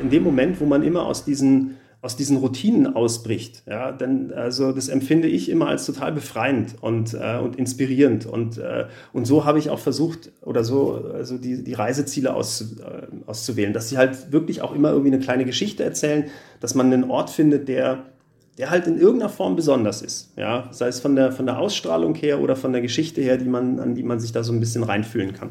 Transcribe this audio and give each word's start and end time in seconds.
in 0.00 0.10
dem 0.10 0.22
Moment, 0.22 0.60
wo 0.60 0.66
man 0.66 0.82
immer 0.82 1.06
aus 1.06 1.24
diesen 1.24 1.76
aus 2.02 2.16
diesen 2.16 2.36
Routinen 2.36 2.96
ausbricht. 2.96 3.62
Ja, 3.66 3.92
denn 3.92 4.32
also 4.32 4.72
das 4.72 4.88
empfinde 4.88 5.28
ich 5.28 5.48
immer 5.48 5.68
als 5.68 5.86
total 5.86 6.10
befreiend 6.10 6.74
und, 6.80 7.14
äh, 7.14 7.38
und 7.38 7.54
inspirierend. 7.56 8.26
Und, 8.26 8.58
äh, 8.58 8.86
und 9.12 9.24
so 9.24 9.44
habe 9.44 9.60
ich 9.60 9.70
auch 9.70 9.78
versucht, 9.78 10.32
oder 10.42 10.64
so, 10.64 11.04
also 11.14 11.38
die, 11.38 11.62
die 11.62 11.74
Reiseziele 11.74 12.34
aus, 12.34 12.60
äh, 12.80 13.06
auszuwählen, 13.26 13.72
dass 13.72 13.88
sie 13.88 13.98
halt 13.98 14.32
wirklich 14.32 14.62
auch 14.62 14.74
immer 14.74 14.90
irgendwie 14.90 15.12
eine 15.12 15.20
kleine 15.20 15.44
Geschichte 15.44 15.84
erzählen, 15.84 16.24
dass 16.58 16.74
man 16.74 16.92
einen 16.92 17.08
Ort 17.08 17.30
findet, 17.30 17.68
der, 17.68 18.02
der 18.58 18.70
halt 18.70 18.88
in 18.88 18.98
irgendeiner 18.98 19.30
Form 19.30 19.54
besonders 19.54 20.02
ist. 20.02 20.32
Ja, 20.36 20.68
sei 20.72 20.88
es 20.88 20.98
von 20.98 21.14
der, 21.14 21.30
von 21.30 21.46
der 21.46 21.60
Ausstrahlung 21.60 22.16
her 22.16 22.40
oder 22.40 22.56
von 22.56 22.72
der 22.72 22.82
Geschichte 22.82 23.20
her, 23.20 23.36
die 23.36 23.48
man, 23.48 23.78
an 23.78 23.94
die 23.94 24.02
man 24.02 24.18
sich 24.18 24.32
da 24.32 24.42
so 24.42 24.52
ein 24.52 24.58
bisschen 24.58 24.82
reinfühlen 24.82 25.34
kann. 25.34 25.50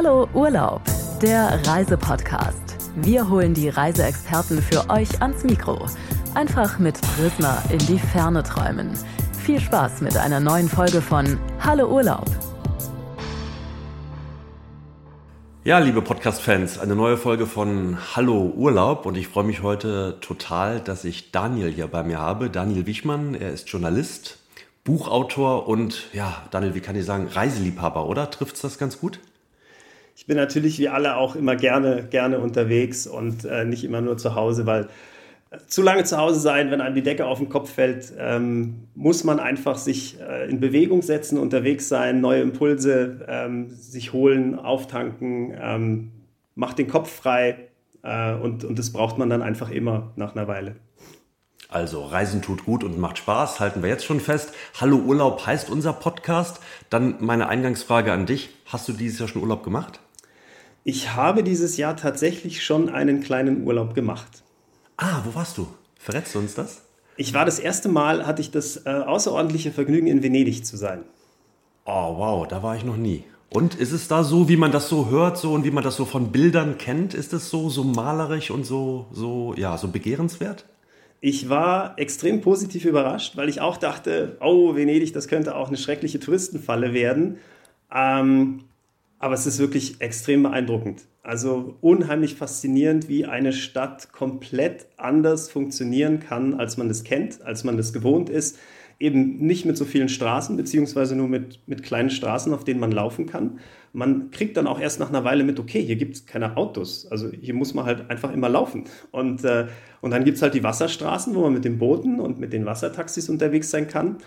Hallo 0.00 0.28
Urlaub, 0.32 0.82
der 1.20 1.58
Reisepodcast. 1.66 2.92
Wir 2.94 3.28
holen 3.28 3.52
die 3.52 3.68
Reiseexperten 3.68 4.62
für 4.62 4.88
euch 4.90 5.20
ans 5.20 5.42
Mikro. 5.42 5.86
Einfach 6.36 6.78
mit 6.78 7.00
Prisma 7.00 7.60
in 7.72 7.80
die 7.80 7.98
Ferne 7.98 8.44
träumen. 8.44 8.92
Viel 9.44 9.58
Spaß 9.58 10.02
mit 10.02 10.16
einer 10.16 10.38
neuen 10.38 10.68
Folge 10.68 11.02
von 11.02 11.40
Hallo 11.58 11.92
Urlaub. 11.92 12.26
Ja, 15.64 15.80
liebe 15.80 16.00
Podcast-Fans, 16.00 16.78
eine 16.78 16.94
neue 16.94 17.16
Folge 17.16 17.46
von 17.46 17.98
Hallo 18.14 18.52
Urlaub 18.56 19.04
und 19.04 19.16
ich 19.16 19.26
freue 19.26 19.42
mich 19.42 19.64
heute 19.64 20.18
total, 20.20 20.78
dass 20.78 21.04
ich 21.04 21.32
Daniel 21.32 21.72
hier 21.72 21.88
bei 21.88 22.04
mir 22.04 22.20
habe. 22.20 22.50
Daniel 22.50 22.86
Wichmann, 22.86 23.34
er 23.34 23.50
ist 23.50 23.68
Journalist, 23.68 24.38
Buchautor 24.84 25.66
und 25.66 26.04
ja, 26.12 26.44
Daniel, 26.52 26.76
wie 26.76 26.80
kann 26.82 26.94
ich 26.94 27.04
sagen, 27.04 27.26
Reiseliebhaber, 27.26 28.06
oder? 28.06 28.30
Trifft 28.30 28.54
es 28.54 28.60
das 28.60 28.78
ganz 28.78 29.00
gut? 29.00 29.18
Ich 30.18 30.26
bin 30.26 30.36
natürlich 30.36 30.80
wie 30.80 30.88
alle 30.88 31.16
auch 31.16 31.36
immer 31.36 31.54
gerne, 31.54 32.02
gerne 32.10 32.40
unterwegs 32.40 33.06
und 33.06 33.44
äh, 33.44 33.64
nicht 33.64 33.84
immer 33.84 34.00
nur 34.00 34.18
zu 34.18 34.34
Hause, 34.34 34.66
weil 34.66 34.88
äh, 35.52 35.58
zu 35.68 35.80
lange 35.80 36.02
zu 36.02 36.18
Hause 36.18 36.40
sein, 36.40 36.72
wenn 36.72 36.80
einem 36.80 36.96
die 36.96 37.04
Decke 37.04 37.24
auf 37.24 37.38
den 37.38 37.48
Kopf 37.48 37.72
fällt, 37.72 38.12
ähm, 38.18 38.88
muss 38.96 39.22
man 39.22 39.38
einfach 39.38 39.78
sich 39.78 40.18
äh, 40.20 40.50
in 40.50 40.58
Bewegung 40.58 41.02
setzen, 41.02 41.38
unterwegs 41.38 41.88
sein, 41.88 42.20
neue 42.20 42.42
Impulse 42.42 43.24
ähm, 43.28 43.70
sich 43.70 44.12
holen, 44.12 44.58
auftanken, 44.58 45.56
ähm, 45.56 46.10
macht 46.56 46.80
den 46.80 46.88
Kopf 46.88 47.12
frei 47.12 47.68
äh, 48.02 48.34
und, 48.34 48.64
und 48.64 48.76
das 48.76 48.92
braucht 48.92 49.18
man 49.18 49.30
dann 49.30 49.40
einfach 49.40 49.70
immer 49.70 50.10
nach 50.16 50.34
einer 50.34 50.48
Weile. 50.48 50.74
Also 51.68 52.02
Reisen 52.04 52.42
tut 52.42 52.64
gut 52.64 52.82
und 52.82 52.98
macht 52.98 53.18
Spaß, 53.18 53.60
halten 53.60 53.82
wir 53.82 53.88
jetzt 53.88 54.04
schon 54.04 54.18
fest. 54.18 54.52
Hallo 54.80 54.96
Urlaub 54.96 55.46
heißt 55.46 55.70
unser 55.70 55.92
Podcast. 55.92 56.60
Dann 56.90 57.16
meine 57.20 57.48
Eingangsfrage 57.48 58.10
an 58.10 58.26
dich. 58.26 58.48
Hast 58.66 58.88
du 58.88 58.92
dieses 58.92 59.20
Jahr 59.20 59.28
schon 59.28 59.42
Urlaub 59.42 59.62
gemacht? 59.62 60.00
Ich 60.84 61.14
habe 61.14 61.42
dieses 61.42 61.76
Jahr 61.76 61.96
tatsächlich 61.96 62.64
schon 62.64 62.88
einen 62.88 63.20
kleinen 63.20 63.66
Urlaub 63.66 63.94
gemacht. 63.94 64.42
Ah, 64.96 65.22
wo 65.24 65.34
warst 65.34 65.58
du? 65.58 65.68
Verrätst 65.98 66.34
du 66.34 66.38
uns 66.38 66.54
das? 66.54 66.82
Ich 67.16 67.34
war 67.34 67.44
das 67.44 67.58
erste 67.58 67.88
Mal, 67.88 68.26
hatte 68.26 68.40
ich 68.40 68.50
das 68.50 68.86
äh, 68.86 68.90
außerordentliche 68.90 69.72
Vergnügen, 69.72 70.06
in 70.06 70.22
Venedig 70.22 70.64
zu 70.64 70.76
sein. 70.76 71.00
Oh, 71.84 72.16
wow, 72.16 72.46
da 72.46 72.62
war 72.62 72.76
ich 72.76 72.84
noch 72.84 72.96
nie. 72.96 73.24
Und 73.50 73.74
ist 73.74 73.92
es 73.92 74.08
da 74.08 74.22
so, 74.22 74.48
wie 74.48 74.56
man 74.56 74.72
das 74.72 74.88
so 74.88 75.10
hört, 75.10 75.38
so 75.38 75.52
und 75.52 75.64
wie 75.64 75.70
man 75.70 75.82
das 75.82 75.96
so 75.96 76.04
von 76.04 76.32
Bildern 76.32 76.78
kennt? 76.78 77.14
Ist 77.14 77.32
es 77.32 77.50
so, 77.50 77.70
so 77.70 77.82
malerisch 77.82 78.50
und 78.50 78.64
so, 78.64 79.06
so, 79.10 79.54
ja, 79.56 79.78
so 79.78 79.88
begehrenswert? 79.88 80.66
Ich 81.20 81.48
war 81.48 81.98
extrem 81.98 82.40
positiv 82.40 82.84
überrascht, 82.84 83.36
weil 83.36 83.48
ich 83.48 83.60
auch 83.60 83.76
dachte, 83.78 84.36
oh, 84.40 84.76
Venedig, 84.76 85.12
das 85.12 85.28
könnte 85.28 85.56
auch 85.56 85.68
eine 85.68 85.76
schreckliche 85.76 86.20
Touristenfalle 86.20 86.92
werden. 86.92 87.38
Ähm, 87.92 88.64
aber 89.18 89.34
es 89.34 89.46
ist 89.46 89.58
wirklich 89.58 90.00
extrem 90.00 90.44
beeindruckend. 90.44 91.02
Also 91.22 91.76
unheimlich 91.80 92.36
faszinierend, 92.36 93.08
wie 93.08 93.26
eine 93.26 93.52
Stadt 93.52 94.12
komplett 94.12 94.86
anders 94.96 95.50
funktionieren 95.50 96.20
kann, 96.20 96.54
als 96.54 96.76
man 96.76 96.88
das 96.88 97.04
kennt, 97.04 97.42
als 97.42 97.64
man 97.64 97.76
das 97.76 97.92
gewohnt 97.92 98.30
ist. 98.30 98.58
Eben 99.00 99.38
nicht 99.38 99.64
mit 99.64 99.76
so 99.76 99.84
vielen 99.84 100.08
Straßen, 100.08 100.56
beziehungsweise 100.56 101.14
nur 101.14 101.28
mit, 101.28 101.60
mit 101.66 101.82
kleinen 101.82 102.10
Straßen, 102.10 102.52
auf 102.52 102.64
denen 102.64 102.80
man 102.80 102.90
laufen 102.90 103.26
kann. 103.26 103.60
Man 103.92 104.30
kriegt 104.30 104.56
dann 104.56 104.66
auch 104.66 104.80
erst 104.80 105.00
nach 105.00 105.08
einer 105.08 105.24
Weile 105.24 105.44
mit, 105.44 105.60
okay, 105.60 105.82
hier 105.82 105.96
gibt 105.96 106.16
es 106.16 106.26
keine 106.26 106.56
Autos. 106.56 107.06
Also 107.06 107.30
hier 107.30 107.54
muss 107.54 107.74
man 107.74 107.84
halt 107.84 108.10
einfach 108.10 108.32
immer 108.32 108.48
laufen. 108.48 108.84
Und, 109.12 109.44
äh, 109.44 109.66
und 110.00 110.10
dann 110.10 110.24
gibt 110.24 110.36
es 110.36 110.42
halt 110.42 110.54
die 110.54 110.64
Wasserstraßen, 110.64 111.34
wo 111.34 111.42
man 111.42 111.52
mit 111.52 111.64
den 111.64 111.78
Booten 111.78 112.20
und 112.20 112.40
mit 112.40 112.52
den 112.52 112.66
Wassertaxis 112.66 113.28
unterwegs 113.28 113.70
sein 113.70 113.86
kann. 113.86 114.18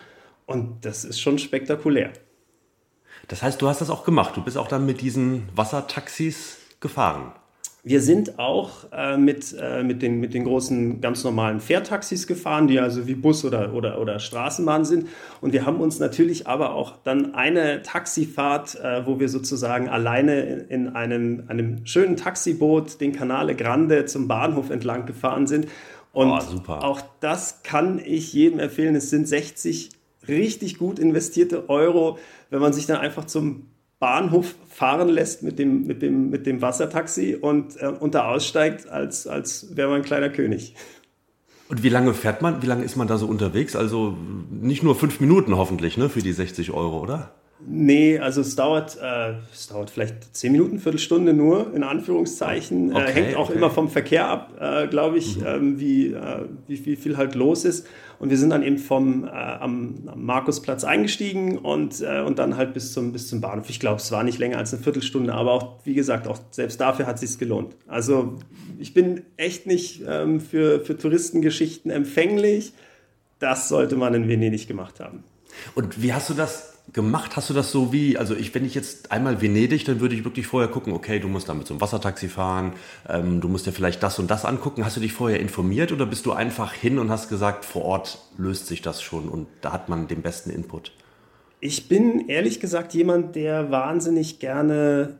Und 0.46 0.86
das 0.86 1.04
ist 1.04 1.20
schon 1.20 1.38
spektakulär. 1.38 2.12
Das 3.28 3.44
heißt, 3.44 3.62
du 3.62 3.68
hast 3.68 3.82
das 3.82 3.90
auch 3.90 4.04
gemacht. 4.04 4.36
Du 4.36 4.44
bist 4.44 4.58
auch 4.58 4.68
dann 4.68 4.86
mit 4.86 5.02
diesen 5.02 5.48
Wassertaxis 5.56 6.58
gefahren. 6.80 7.32
Wir 7.84 8.00
sind 8.00 8.38
auch 8.38 8.92
äh, 8.92 9.18
mit, 9.18 9.56
äh, 9.60 9.82
mit, 9.82 10.04
den, 10.04 10.20
mit 10.20 10.36
den 10.36 10.44
großen, 10.44 11.02
ganz 11.02 11.24
normalen 11.24 11.60
Fährtaxis 11.60 12.28
gefahren, 12.28 12.68
die 12.68 12.80
also 12.80 13.08
wie 13.08 13.16
Bus 13.16 13.44
oder, 13.44 13.74
oder, 13.74 14.00
oder 14.00 14.20
Straßenbahn 14.20 14.86
sind. 14.86 15.08
Und 15.42 15.52
wir 15.52 15.66
haben 15.66 15.80
uns 15.80 15.98
natürlich 15.98 16.46
aber 16.46 16.76
auch 16.76 16.98
dann 17.04 17.34
eine 17.34 17.82
Taxifahrt, 17.82 18.76
äh, 18.76 19.08
wo 19.08 19.20
wir 19.20 19.30
sozusagen 19.30 19.90
alleine 19.90 20.42
in 20.70 20.90
einem, 20.90 21.46
einem 21.48 21.84
schönen 21.88 22.18
Taxiboot 22.18 23.02
den 23.02 23.14
Canale 23.14 23.56
Grande 23.56 24.06
zum 24.06 24.28
Bahnhof 24.28 24.70
entlang 24.70 25.08
gefahren 25.08 25.48
sind. 25.48 25.68
Und 26.14 26.30
oh, 26.30 26.72
auch 26.72 27.02
das 27.20 27.64
kann 27.64 28.00
ich 28.04 28.32
jedem 28.32 28.60
empfehlen. 28.60 28.96
Es 28.96 29.10
sind 29.10 29.28
60 29.28 29.90
richtig 30.28 30.78
gut 30.78 31.00
investierte 31.00 31.70
Euro, 31.70 32.20
wenn 32.50 32.60
man 32.60 32.74
sich 32.74 32.86
dann 32.86 32.98
einfach 32.98 33.26
zum 33.26 33.68
Bahnhof 34.00 34.56
fahren 34.68 35.10
lässt 35.10 35.44
mit 35.44 35.60
dem, 35.60 35.86
mit 35.86 36.02
dem, 36.02 36.30
mit 36.32 36.46
dem 36.48 36.62
Wassertaxi 36.62 37.38
und, 37.40 37.80
äh, 37.82 37.88
und 37.88 38.16
da 38.16 38.26
aussteigt, 38.30 38.90
als, 38.90 39.28
als 39.28 39.76
wäre 39.76 39.90
man 39.90 39.98
ein 39.98 40.04
kleiner 40.04 40.30
König. 40.30 40.76
Und 41.70 41.84
wie 41.84 41.90
lange 41.90 42.14
fährt 42.14 42.42
man? 42.42 42.62
Wie 42.62 42.66
lange 42.66 42.84
ist 42.84 42.98
man 42.98 43.08
da 43.08 43.18
so 43.18 43.28
unterwegs? 43.28 43.76
Also 43.76 44.18
nicht 44.50 44.84
nur 44.84 44.96
fünf 44.96 45.20
Minuten 45.20 45.56
hoffentlich, 45.56 45.98
ne, 45.98 46.10
für 46.10 46.22
die 46.22 46.34
60 46.34 46.72
Euro, 46.72 47.00
oder? 47.00 47.32
Nee, 47.68 48.18
also 48.18 48.42
es 48.42 48.56
dauert, 48.56 48.98
äh, 49.02 49.34
es 49.54 49.68
dauert 49.68 49.92
vielleicht 49.92 50.36
zehn 50.36 50.52
Minuten, 50.52 50.80
Viertelstunde 50.80 51.34
nur, 51.34 51.74
in 51.74 51.84
Anführungszeichen. 51.84 52.92
Äh, 52.92 52.94
okay, 52.94 53.04
äh, 53.04 53.14
hängt 53.14 53.36
auch 53.36 53.50
okay. 53.50 53.58
immer 53.58 53.70
vom 53.70 53.90
Verkehr 53.90 54.28
ab, 54.28 54.54
äh, 54.60 54.88
glaube 54.88 55.18
ich, 55.18 55.38
mhm. 55.38 55.46
ähm, 55.46 55.80
wie, 55.80 56.08
äh, 56.08 56.46
wie, 56.68 56.86
wie, 56.86 56.96
viel 56.96 57.18
halt 57.18 57.36
los 57.36 57.66
ist. 57.66 57.88
Und 58.20 58.30
wir 58.30 58.38
sind 58.38 58.50
dann 58.50 58.64
eben 58.64 58.78
vom, 58.78 59.26
äh, 59.26 59.28
am, 59.30 59.96
am, 60.08 60.26
Markusplatz 60.26 60.84
eingestiegen 60.84 61.58
und, 61.58 62.02
und 62.02 62.40
dann 62.40 62.58
halt 62.58 62.74
bis 62.74 62.94
zum, 62.94 63.12
bis 63.12 63.28
zum 63.28 63.42
Bahnhof. 63.42 63.70
Ich 63.70 63.80
glaube, 63.80 63.98
es 63.98 64.12
war 64.12 64.24
nicht 64.24 64.38
länger 64.38 64.58
als 64.58 64.74
eine 64.74 64.84
Viertelstunde, 64.84 65.34
aber 65.34 65.52
auch, 65.52 65.80
wie 65.84 65.94
gesagt, 65.94 66.28
auch 66.28 66.40
selbst 66.52 66.80
dafür 66.80 67.08
hat 67.08 67.16
es 67.16 67.22
sich 67.22 67.40
gelohnt. 67.40 67.76
Also 67.88 68.38
ich 68.80 68.94
bin 68.94 69.24
echt 69.38 69.66
nicht 69.66 70.04
ähm, 70.08 70.40
für, 70.40 70.82
für 70.82 70.98
Touristengeschichten 70.98 71.92
empfänglich. 71.92 72.74
Das 73.40 73.70
sollte 73.70 73.96
man 73.96 74.14
in 74.14 74.28
Venedig 74.28 74.68
gemacht 74.68 75.00
haben. 75.00 75.24
Und 75.76 76.02
wie 76.02 76.14
hast 76.14 76.30
du 76.30 76.34
das 76.34 76.71
gemacht? 76.94 77.36
Hast 77.36 77.50
du 77.50 77.54
das 77.54 77.72
so 77.72 77.94
wie, 77.94 78.18
also 78.18 78.36
ich, 78.36 78.54
wenn 78.54 78.66
ich 78.66 78.76
jetzt 78.76 79.12
einmal 79.12 79.42
Venedig, 79.42 79.86
dann 79.86 80.00
würde 80.00 80.16
ich 80.16 80.24
wirklich 80.24 80.48
vorher 80.48 80.70
gucken, 80.70 80.94
okay, 80.94 81.20
du 81.20 81.28
musst 81.28 81.50
da 81.50 81.54
mit 81.54 81.68
so 81.68 81.74
einem 81.74 81.82
Wassertaxi 81.82 82.28
fahren, 82.28 82.74
ähm, 83.08 83.42
du 83.42 83.48
musst 83.48 83.66
dir 83.66 83.72
vielleicht 83.72 84.04
das 84.04 84.20
und 84.20 84.30
das 84.30 84.46
angucken. 84.46 84.86
Hast 84.86 84.98
du 84.98 85.02
dich 85.02 85.14
vorher 85.14 85.40
informiert 85.40 85.92
oder 85.92 86.06
bist 86.06 86.26
du 86.26 86.34
einfach 86.34 86.74
hin 86.74 87.00
und 87.00 87.10
hast 87.10 87.30
gesagt, 87.30 87.66
vor 87.66 87.86
Ort 87.86 88.20
löst 88.38 88.68
sich 88.68 88.82
das 88.82 89.02
schon 89.02 89.30
und 89.30 89.48
da 89.62 89.72
hat 89.72 89.90
man 89.90 90.08
den 90.08 90.22
besten 90.22 90.50
Input? 90.50 90.92
Ich 91.60 91.88
bin 91.88 92.28
ehrlich 92.28 92.60
gesagt 92.60 92.94
jemand, 92.94 93.36
der 93.36 93.70
wahnsinnig 93.70 94.40
gerne 94.40 95.20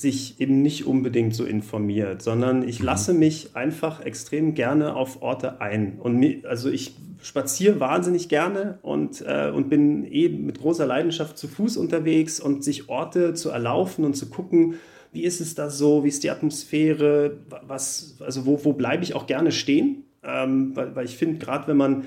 sich 0.00 0.40
eben 0.40 0.62
nicht 0.62 0.86
unbedingt 0.86 1.34
so 1.34 1.44
informiert, 1.44 2.22
sondern 2.22 2.66
ich 2.66 2.80
mhm. 2.80 2.86
lasse 2.86 3.14
mich 3.14 3.56
einfach 3.56 4.04
extrem 4.04 4.54
gerne 4.54 4.94
auf 4.94 5.22
Orte 5.22 5.60
ein. 5.60 5.98
Und 5.98 6.16
mir, 6.16 6.42
also 6.48 6.70
ich 6.70 6.96
spaziere 7.22 7.80
wahnsinnig 7.80 8.28
gerne 8.28 8.78
und, 8.82 9.22
äh, 9.26 9.50
und 9.50 9.68
bin 9.68 10.04
eben 10.04 10.46
mit 10.46 10.60
großer 10.60 10.86
Leidenschaft 10.86 11.36
zu 11.36 11.48
Fuß 11.48 11.76
unterwegs 11.76 12.38
und 12.38 12.62
sich 12.62 12.88
Orte 12.88 13.34
zu 13.34 13.50
erlaufen 13.50 14.04
und 14.04 14.14
zu 14.14 14.28
gucken, 14.28 14.74
wie 15.12 15.24
ist 15.24 15.40
es 15.40 15.54
da 15.54 15.70
so, 15.70 16.04
wie 16.04 16.08
ist 16.08 16.22
die 16.22 16.30
Atmosphäre, 16.30 17.38
was, 17.66 18.16
also 18.20 18.46
wo, 18.46 18.64
wo 18.64 18.72
bleibe 18.72 19.02
ich 19.02 19.14
auch 19.14 19.26
gerne 19.26 19.52
stehen, 19.52 20.04
ähm, 20.22 20.76
weil, 20.76 20.94
weil 20.94 21.04
ich 21.06 21.16
finde, 21.16 21.38
gerade 21.38 21.66
wenn 21.66 21.76
man 21.76 22.04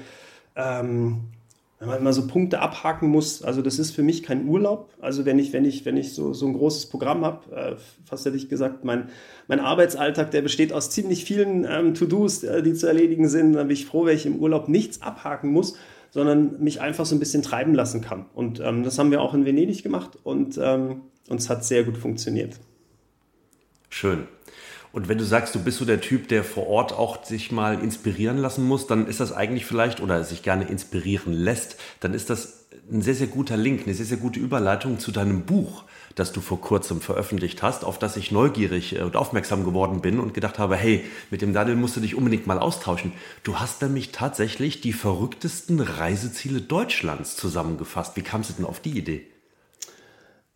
ähm, 0.56 1.22
wenn 1.82 1.88
man 1.88 1.98
immer 1.98 2.14
so 2.14 2.28
Punkte 2.28 2.60
abhaken 2.60 3.10
muss, 3.10 3.42
also 3.42 3.64
das 3.64 3.80
ist 3.80 3.90
für 3.90 4.04
mich 4.04 4.22
kein 4.22 4.48
Urlaub. 4.48 4.94
Also 5.02 5.26
wenn 5.26 5.40
ich, 5.40 5.52
wenn 5.52 5.66
ich, 5.66 5.84
wenn 5.84 5.98
ich 5.98 6.14
so, 6.14 6.32
so 6.32 6.46
ein 6.46 6.54
großes 6.54 6.86
Programm 6.86 7.26
habe, 7.26 7.56
äh, 7.56 7.76
fast 8.06 8.24
hätte 8.24 8.38
ich 8.38 8.50
gesagt, 8.50 8.86
mein, 8.86 9.10
mein 9.48 9.60
Arbeitsalltag, 9.60 10.30
der 10.30 10.44
besteht 10.44 10.74
aus 10.74 10.92
ziemlich 10.92 11.26
vielen 11.26 11.66
ähm, 11.68 11.96
To-Dos, 11.96 12.44
äh, 12.44 12.62
die 12.62 12.76
zu 12.76 12.86
erledigen 12.86 13.28
sind, 13.28 13.54
dann 13.54 13.68
bin 13.68 13.74
ich 13.74 13.88
froh, 13.88 14.06
wenn 14.06 14.16
ich 14.16 14.28
im 14.28 14.36
Urlaub 14.36 14.70
nichts 14.70 15.02
abhaken 15.02 15.52
muss, 15.52 15.76
sondern 16.12 16.62
mich 16.62 16.82
einfach 16.82 17.08
so 17.08 17.16
ein 17.16 17.20
bisschen 17.20 17.42
treiben 17.42 17.74
lassen 17.74 18.02
kann. 18.02 18.28
Und 18.36 18.60
ähm, 18.60 18.84
das 18.84 19.00
haben 19.00 19.10
wir 19.10 19.20
auch 19.20 19.34
in 19.34 19.46
Venedig 19.46 19.82
gemacht 19.82 20.20
und 20.22 20.60
ähm, 20.62 21.02
uns 21.30 21.50
hat 21.50 21.66
sehr 21.66 21.84
gut 21.84 21.98
funktioniert. 21.98 22.60
Schön. 23.90 24.28
Und 24.94 25.08
wenn 25.08 25.18
du 25.18 25.24
sagst, 25.24 25.56
du 25.56 25.64
bist 25.64 25.78
so 25.78 25.86
der 25.86 26.02
Typ, 26.02 26.28
der 26.28 26.44
vor 26.44 26.68
Ort 26.68 26.94
auch 26.94 27.24
sich 27.24 27.52
mal 27.52 27.82
inspirieren 27.82 28.38
lassen 28.38 28.66
muss, 28.66 28.88
dann 28.88 29.08
ist 29.08 29.20
das 29.20 29.32
eigentlich 29.32 29.66
vielleicht, 29.66 30.02
oder 30.02 30.24
sich 30.24 30.44
gerne 30.44 30.66
inspirieren 30.66 31.34
lässt, 31.34 31.78
dann 32.02 32.14
ist 32.14 32.30
das 32.30 32.66
ein 32.92 33.02
sehr, 33.02 33.16
sehr 33.16 33.28
guter 33.28 33.58
Link, 33.58 33.84
eine 33.86 33.94
sehr, 33.94 34.06
sehr 34.06 34.18
gute 34.18 34.40
Überleitung 34.40 35.00
zu 35.00 35.12
deinem 35.12 35.44
Buch, 35.44 35.84
das 36.16 36.34
du 36.34 36.42
vor 36.42 36.60
kurzem 36.60 37.00
veröffentlicht 37.00 37.64
hast, 37.64 37.86
auf 37.86 38.00
das 38.00 38.18
ich 38.18 38.32
neugierig 38.32 38.98
äh, 38.98 39.02
und 39.02 39.16
aufmerksam 39.16 39.64
geworden 39.64 40.02
bin 40.02 40.20
und 40.20 40.34
gedacht 40.34 40.60
habe, 40.60 40.76
hey, 40.76 41.06
mit 41.30 41.42
dem 41.42 41.54
Daniel 41.54 41.78
musst 41.78 41.96
du 41.96 42.02
dich 42.02 42.16
unbedingt 42.16 42.48
mal 42.48 42.60
austauschen. 42.60 43.14
Du 43.44 43.60
hast 43.60 43.82
nämlich 43.82 44.12
tatsächlich 44.12 44.82
die 44.82 44.94
verrücktesten 44.94 45.80
Reiseziele 45.80 46.60
Deutschlands 46.60 47.38
zusammengefasst. 47.38 48.18
Wie 48.18 48.24
kamst 48.24 48.50
du 48.50 48.54
denn 48.56 48.66
auf 48.66 48.82
die 48.82 48.98
Idee? 48.98 49.31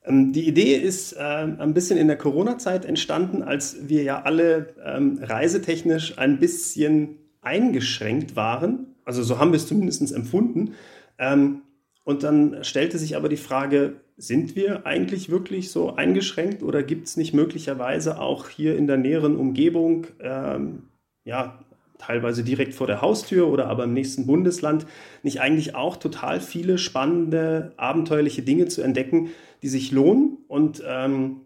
Ähm, 0.05 0.31
die 0.33 0.47
Idee 0.47 0.75
ist 0.75 1.13
äh, 1.13 1.19
ein 1.19 1.73
bisschen 1.73 1.97
in 1.97 2.07
der 2.07 2.17
Corona-Zeit 2.17 2.85
entstanden, 2.85 3.43
als 3.43 3.89
wir 3.89 4.03
ja 4.03 4.21
alle 4.21 4.75
ähm, 4.83 5.19
reisetechnisch 5.21 6.17
ein 6.17 6.39
bisschen 6.39 7.17
eingeschränkt 7.41 8.35
waren. 8.35 8.95
Also 9.03 9.23
so 9.23 9.39
haben 9.39 9.51
wir 9.51 9.57
es 9.57 9.67
zumindest 9.67 10.13
empfunden. 10.13 10.73
Ähm, 11.17 11.61
und 12.03 12.23
dann 12.23 12.63
stellte 12.63 12.97
sich 12.97 13.15
aber 13.15 13.29
die 13.29 13.37
Frage, 13.37 13.95
sind 14.17 14.55
wir 14.55 14.85
eigentlich 14.85 15.29
wirklich 15.29 15.71
so 15.71 15.95
eingeschränkt 15.95 16.63
oder 16.63 16.83
gibt 16.83 17.07
es 17.07 17.17
nicht 17.17 17.33
möglicherweise 17.33 18.19
auch 18.19 18.49
hier 18.49 18.77
in 18.77 18.87
der 18.87 18.97
näheren 18.97 19.35
Umgebung, 19.35 20.07
ähm, 20.21 20.83
ja, 21.25 21.59
teilweise 21.97 22.43
direkt 22.43 22.73
vor 22.73 22.87
der 22.87 23.01
Haustür 23.01 23.47
oder 23.47 23.67
aber 23.67 23.85
im 23.85 23.93
nächsten 23.93 24.27
Bundesland, 24.27 24.85
nicht 25.23 25.41
eigentlich 25.41 25.75
auch 25.75 25.97
total 25.97 26.41
viele 26.41 26.77
spannende, 26.77 27.73
abenteuerliche 27.77 28.41
Dinge 28.41 28.67
zu 28.67 28.81
entdecken, 28.81 29.29
die 29.61 29.69
sich 29.69 29.91
lohnen 29.91 30.37
und 30.47 30.83
ähm, 30.87 31.41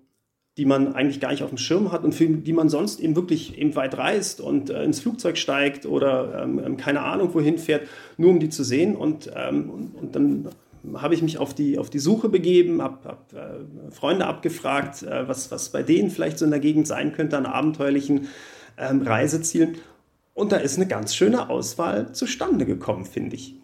die 0.59 0.65
man 0.65 0.93
eigentlich 0.93 1.21
gar 1.21 1.31
nicht 1.31 1.41
auf 1.41 1.49
dem 1.49 1.57
Schirm 1.57 1.93
hat 1.93 2.03
und 2.03 2.13
für 2.13 2.27
die 2.27 2.51
man 2.51 2.67
sonst 2.67 2.99
eben 2.99 3.15
wirklich 3.15 3.57
eben 3.57 3.75
weit 3.77 3.97
reist 3.97 4.41
und 4.41 4.69
äh, 4.69 4.83
ins 4.83 4.99
Flugzeug 4.99 5.37
steigt 5.37 5.85
oder 5.85 6.43
ähm, 6.43 6.59
ähm 6.59 6.75
keine 6.75 7.01
Ahnung 7.01 7.33
wohin 7.33 7.57
fährt, 7.57 7.87
nur 8.17 8.31
um 8.31 8.41
die 8.41 8.49
zu 8.49 8.65
sehen. 8.65 8.97
Und, 8.97 9.31
ähm, 9.33 9.69
und, 9.69 9.95
und 9.95 10.15
dann 10.15 10.49
habe 10.95 11.13
ich 11.13 11.21
mich 11.21 11.37
auf 11.37 11.53
die, 11.53 11.77
auf 11.77 11.89
die 11.89 11.99
Suche 11.99 12.27
begeben, 12.27 12.81
habe 12.81 12.97
hab, 13.05 13.33
äh, 13.33 13.91
Freunde 13.91 14.25
abgefragt, 14.25 15.03
äh, 15.03 15.29
was, 15.29 15.49
was 15.49 15.69
bei 15.69 15.81
denen 15.81 16.09
vielleicht 16.09 16.37
so 16.37 16.43
in 16.43 16.51
der 16.51 16.59
Gegend 16.59 16.87
sein 16.87 17.13
könnte 17.13 17.37
an 17.37 17.45
abenteuerlichen 17.45 18.27
ähm, 18.77 19.01
Reisezielen. 19.01 19.77
Und 20.39 20.53
da 20.53 20.57
ist 20.57 20.77
eine 20.77 20.87
ganz 20.87 21.15
schöne 21.15 21.49
Auswahl 21.49 22.13
zustande 22.13 22.65
gekommen, 22.65 23.05
finde 23.05 23.35
ich. 23.35 23.55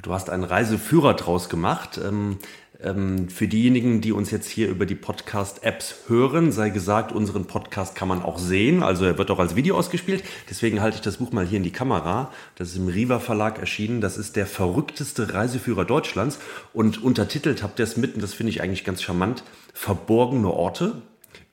Du 0.00 0.12
hast 0.12 0.30
einen 0.30 0.44
Reiseführer 0.44 1.14
draus 1.14 1.48
gemacht. 1.48 2.00
Ähm, 2.02 2.38
ähm, 2.80 3.28
für 3.28 3.48
diejenigen, 3.48 4.00
die 4.00 4.12
uns 4.12 4.30
jetzt 4.30 4.48
hier 4.48 4.68
über 4.68 4.86
die 4.86 4.94
Podcast-Apps 4.94 5.96
hören, 6.06 6.52
sei 6.52 6.70
gesagt, 6.70 7.10
unseren 7.10 7.46
Podcast 7.46 7.96
kann 7.96 8.06
man 8.06 8.22
auch 8.22 8.38
sehen. 8.38 8.84
Also 8.84 9.04
er 9.06 9.18
wird 9.18 9.32
auch 9.32 9.40
als 9.40 9.56
Video 9.56 9.76
ausgespielt. 9.76 10.22
Deswegen 10.48 10.80
halte 10.80 10.98
ich 10.98 11.02
das 11.02 11.16
Buch 11.16 11.32
mal 11.32 11.44
hier 11.44 11.56
in 11.56 11.64
die 11.64 11.72
Kamera. 11.72 12.30
Das 12.54 12.68
ist 12.68 12.76
im 12.76 12.86
Riva 12.86 13.18
Verlag 13.18 13.58
erschienen. 13.58 14.00
Das 14.00 14.16
ist 14.16 14.36
der 14.36 14.46
verrückteste 14.46 15.34
Reiseführer 15.34 15.84
Deutschlands. 15.84 16.38
Und 16.72 17.02
untertitelt 17.02 17.64
habt 17.64 17.80
ihr 17.80 17.84
es 17.84 17.96
mitten, 17.96 18.20
das 18.20 18.34
finde 18.34 18.50
ich 18.50 18.62
eigentlich 18.62 18.84
ganz 18.84 19.02
charmant, 19.02 19.42
verborgene 19.74 20.52
Orte, 20.52 21.02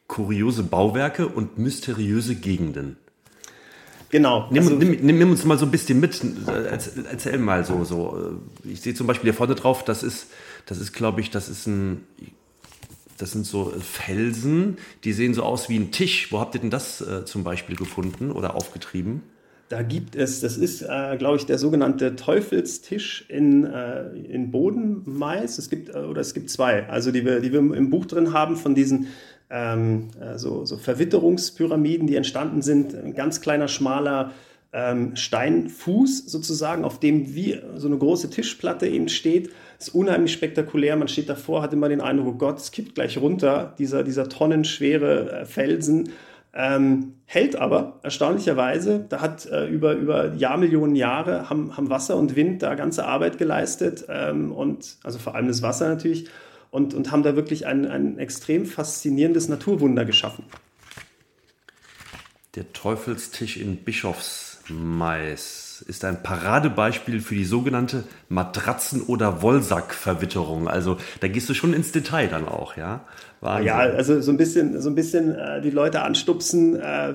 kuriose 0.06 0.62
Bauwerke 0.62 1.28
und 1.28 1.58
mysteriöse 1.58 2.36
Gegenden. 2.36 2.98
Genau. 4.16 4.48
Nimm, 4.50 4.64
also, 4.64 4.76
nimm, 4.78 4.92
nimm, 5.02 5.18
nimm, 5.18 5.32
uns 5.32 5.44
mal 5.44 5.60
so 5.60 5.66
ein 5.66 5.72
bisschen 5.72 6.00
mit. 6.00 6.22
Erzähl, 6.48 7.06
erzähl 7.12 7.38
mal 7.38 7.66
so, 7.66 7.84
so. 7.84 8.40
Ich 8.64 8.80
sehe 8.80 8.94
zum 8.94 9.08
Beispiel 9.08 9.32
hier 9.32 9.34
vorne 9.34 9.56
drauf, 9.56 9.84
das 9.84 10.04
ist, 10.04 10.28
das 10.68 10.78
ist, 10.78 10.94
glaube 10.94 11.20
ich, 11.20 11.32
das 11.32 11.50
ist 11.50 11.68
ein, 11.68 12.06
das 13.18 13.34
sind 13.34 13.46
so 13.46 13.74
Felsen, 13.78 14.78
die 15.04 15.12
sehen 15.12 15.34
so 15.34 15.44
aus 15.44 15.68
wie 15.68 15.78
ein 15.78 15.92
Tisch. 15.92 16.32
Wo 16.32 16.40
habt 16.40 16.56
ihr 16.56 16.62
denn 16.62 16.70
das 16.70 17.02
äh, 17.02 17.26
zum 17.26 17.44
Beispiel 17.44 17.76
gefunden 17.76 18.32
oder 18.32 18.56
aufgetrieben? 18.56 19.22
Da 19.68 19.82
gibt 19.82 20.16
es, 20.16 20.40
das 20.40 20.56
ist, 20.56 20.84
äh, 20.84 21.18
glaube 21.18 21.36
ich, 21.36 21.46
der 21.46 21.58
sogenannte 21.58 22.16
Teufelstisch 22.16 23.26
in, 23.28 23.66
äh, 23.66 24.12
in 24.12 24.50
Bodenmais. 24.50 25.58
Es 25.58 25.70
gibt, 25.70 25.90
äh, 25.90 25.98
oder 25.98 26.22
es 26.22 26.34
gibt 26.34 26.50
zwei, 26.50 26.88
also 26.88 27.12
die 27.12 27.26
wir, 27.26 27.42
die 27.42 27.52
wir 27.52 27.60
im 27.60 27.90
Buch 27.90 28.06
drin 28.06 28.32
haben 28.32 28.56
von 28.56 28.76
diesen 28.76 29.08
ähm, 29.50 30.10
äh, 30.20 30.38
so, 30.38 30.66
so 30.66 30.78
Verwitterungspyramiden, 30.78 32.08
die 32.08 32.16
entstanden 32.16 32.62
sind. 32.62 32.96
Ein 32.96 33.14
ganz 33.14 33.42
kleiner, 33.42 33.68
schmaler 33.68 34.32
ähm, 34.74 35.16
Steinfuß 35.16 36.26
sozusagen, 36.28 36.84
auf 36.84 37.00
dem 37.00 37.34
wie 37.34 37.60
so 37.76 37.88
eine 37.88 37.98
große 37.98 38.30
Tischplatte 38.30 38.88
eben 38.88 39.10
steht. 39.10 39.52
Ist 39.80 39.96
unheimlich 39.96 40.34
spektakulär. 40.34 40.96
Man 40.96 41.08
steht 41.08 41.30
davor, 41.30 41.62
hat 41.62 41.74
immer 41.74 41.90
den 41.90 42.02
Eindruck, 42.02 42.36
oh 42.36 42.38
Gott, 42.38 42.60
es 42.60 42.72
kippt 42.72 42.96
gleich 42.96 43.18
runter, 43.18 43.74
dieser, 43.78 44.04
dieser 44.04 44.28
tonnenschwere 44.30 45.32
äh, 45.42 45.46
Felsen. 45.46 46.10
Ähm, 46.58 47.16
hält 47.26 47.58
aber 47.58 48.00
erstaunlicherweise, 48.04 49.06
da 49.10 49.20
hat 49.20 49.46
äh, 49.46 49.68
über, 49.68 49.94
über 49.94 50.34
Jahrmillionen 50.36 50.96
Jahre 50.96 51.50
haben, 51.50 51.76
haben 51.76 51.90
Wasser 51.90 52.16
und 52.16 52.38
Wind 52.38 52.64
da 52.64 52.76
ganze 52.76 53.06
Arbeit 53.06 53.38
geleistet 53.38 54.06
ähm, 54.08 54.54
und 54.54 54.98
also 55.04 55.20
vor 55.20 55.36
allem 55.36 55.50
das 55.50 55.62
Wasser 55.62 55.90
natürlich 55.90 56.30
und, 56.76 56.94
und 56.94 57.10
haben 57.10 57.24
da 57.24 57.38
wirklich 57.38 57.66
ein, 57.66 57.88
ein 57.88 58.20
extrem 58.20 58.66
faszinierendes 58.66 59.48
Naturwunder 59.48 60.04
geschaffen. 60.04 60.44
Der 62.56 62.74
Teufelstisch 62.74 63.56
in 63.56 63.78
Bischofsmais 63.78 65.65
ist 65.88 66.04
ein 66.04 66.24
Paradebeispiel 66.24 67.20
für 67.20 67.36
die 67.36 67.46
sogenannte 67.46 68.04
Matratzen- 68.30 69.04
oder 69.04 69.42
Wollsackverwitterung. 69.42 70.68
Also 70.68 70.98
da 71.20 71.28
gehst 71.28 71.48
du 71.50 71.54
schon 71.54 71.74
ins 71.74 71.92
Detail 71.92 72.28
dann 72.28 72.48
auch, 72.48 72.76
ja? 72.76 73.06
Wahnsinn. 73.42 73.68
Ja, 73.68 73.78
also 73.78 74.20
so 74.22 74.32
ein 74.32 74.38
bisschen, 74.38 74.82
so 74.82 74.90
ein 74.90 74.96
bisschen 74.96 75.36
äh, 75.36 75.62
die 75.62 75.70
Leute 75.70 76.02
anstupsen, 76.02 76.76
äh, 76.76 77.14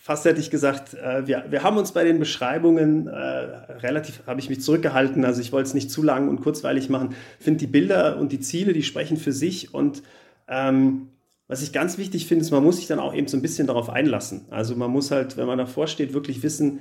fast 0.00 0.24
hätte 0.24 0.40
ich 0.40 0.50
gesagt, 0.50 0.94
äh, 0.94 1.26
wir, 1.26 1.46
wir 1.50 1.62
haben 1.64 1.76
uns 1.76 1.92
bei 1.92 2.04
den 2.04 2.18
Beschreibungen 2.20 3.08
äh, 3.08 3.16
relativ, 3.16 4.22
habe 4.26 4.38
ich 4.38 4.48
mich 4.48 4.60
zurückgehalten, 4.60 5.24
also 5.24 5.40
ich 5.40 5.52
wollte 5.52 5.68
es 5.68 5.74
nicht 5.74 5.90
zu 5.90 6.02
lang 6.02 6.28
und 6.28 6.40
kurzweilig 6.40 6.88
machen. 6.88 7.14
Finde 7.40 7.58
die 7.58 7.66
Bilder 7.66 8.18
und 8.18 8.30
die 8.30 8.40
Ziele, 8.40 8.72
die 8.72 8.84
sprechen 8.84 9.16
für 9.16 9.32
sich 9.32 9.74
und 9.74 10.02
ähm, 10.48 11.08
was 11.48 11.62
ich 11.62 11.72
ganz 11.72 11.98
wichtig 11.98 12.26
finde, 12.26 12.44
ist, 12.44 12.50
man 12.50 12.62
muss 12.62 12.76
sich 12.76 12.86
dann 12.86 12.98
auch 12.98 13.14
eben 13.14 13.26
so 13.26 13.36
ein 13.36 13.42
bisschen 13.42 13.66
darauf 13.66 13.90
einlassen. 13.90 14.46
Also 14.50 14.74
man 14.76 14.90
muss 14.90 15.10
halt, 15.10 15.36
wenn 15.36 15.46
man 15.46 15.58
davor 15.58 15.86
steht, 15.86 16.14
wirklich 16.14 16.42
wissen, 16.42 16.80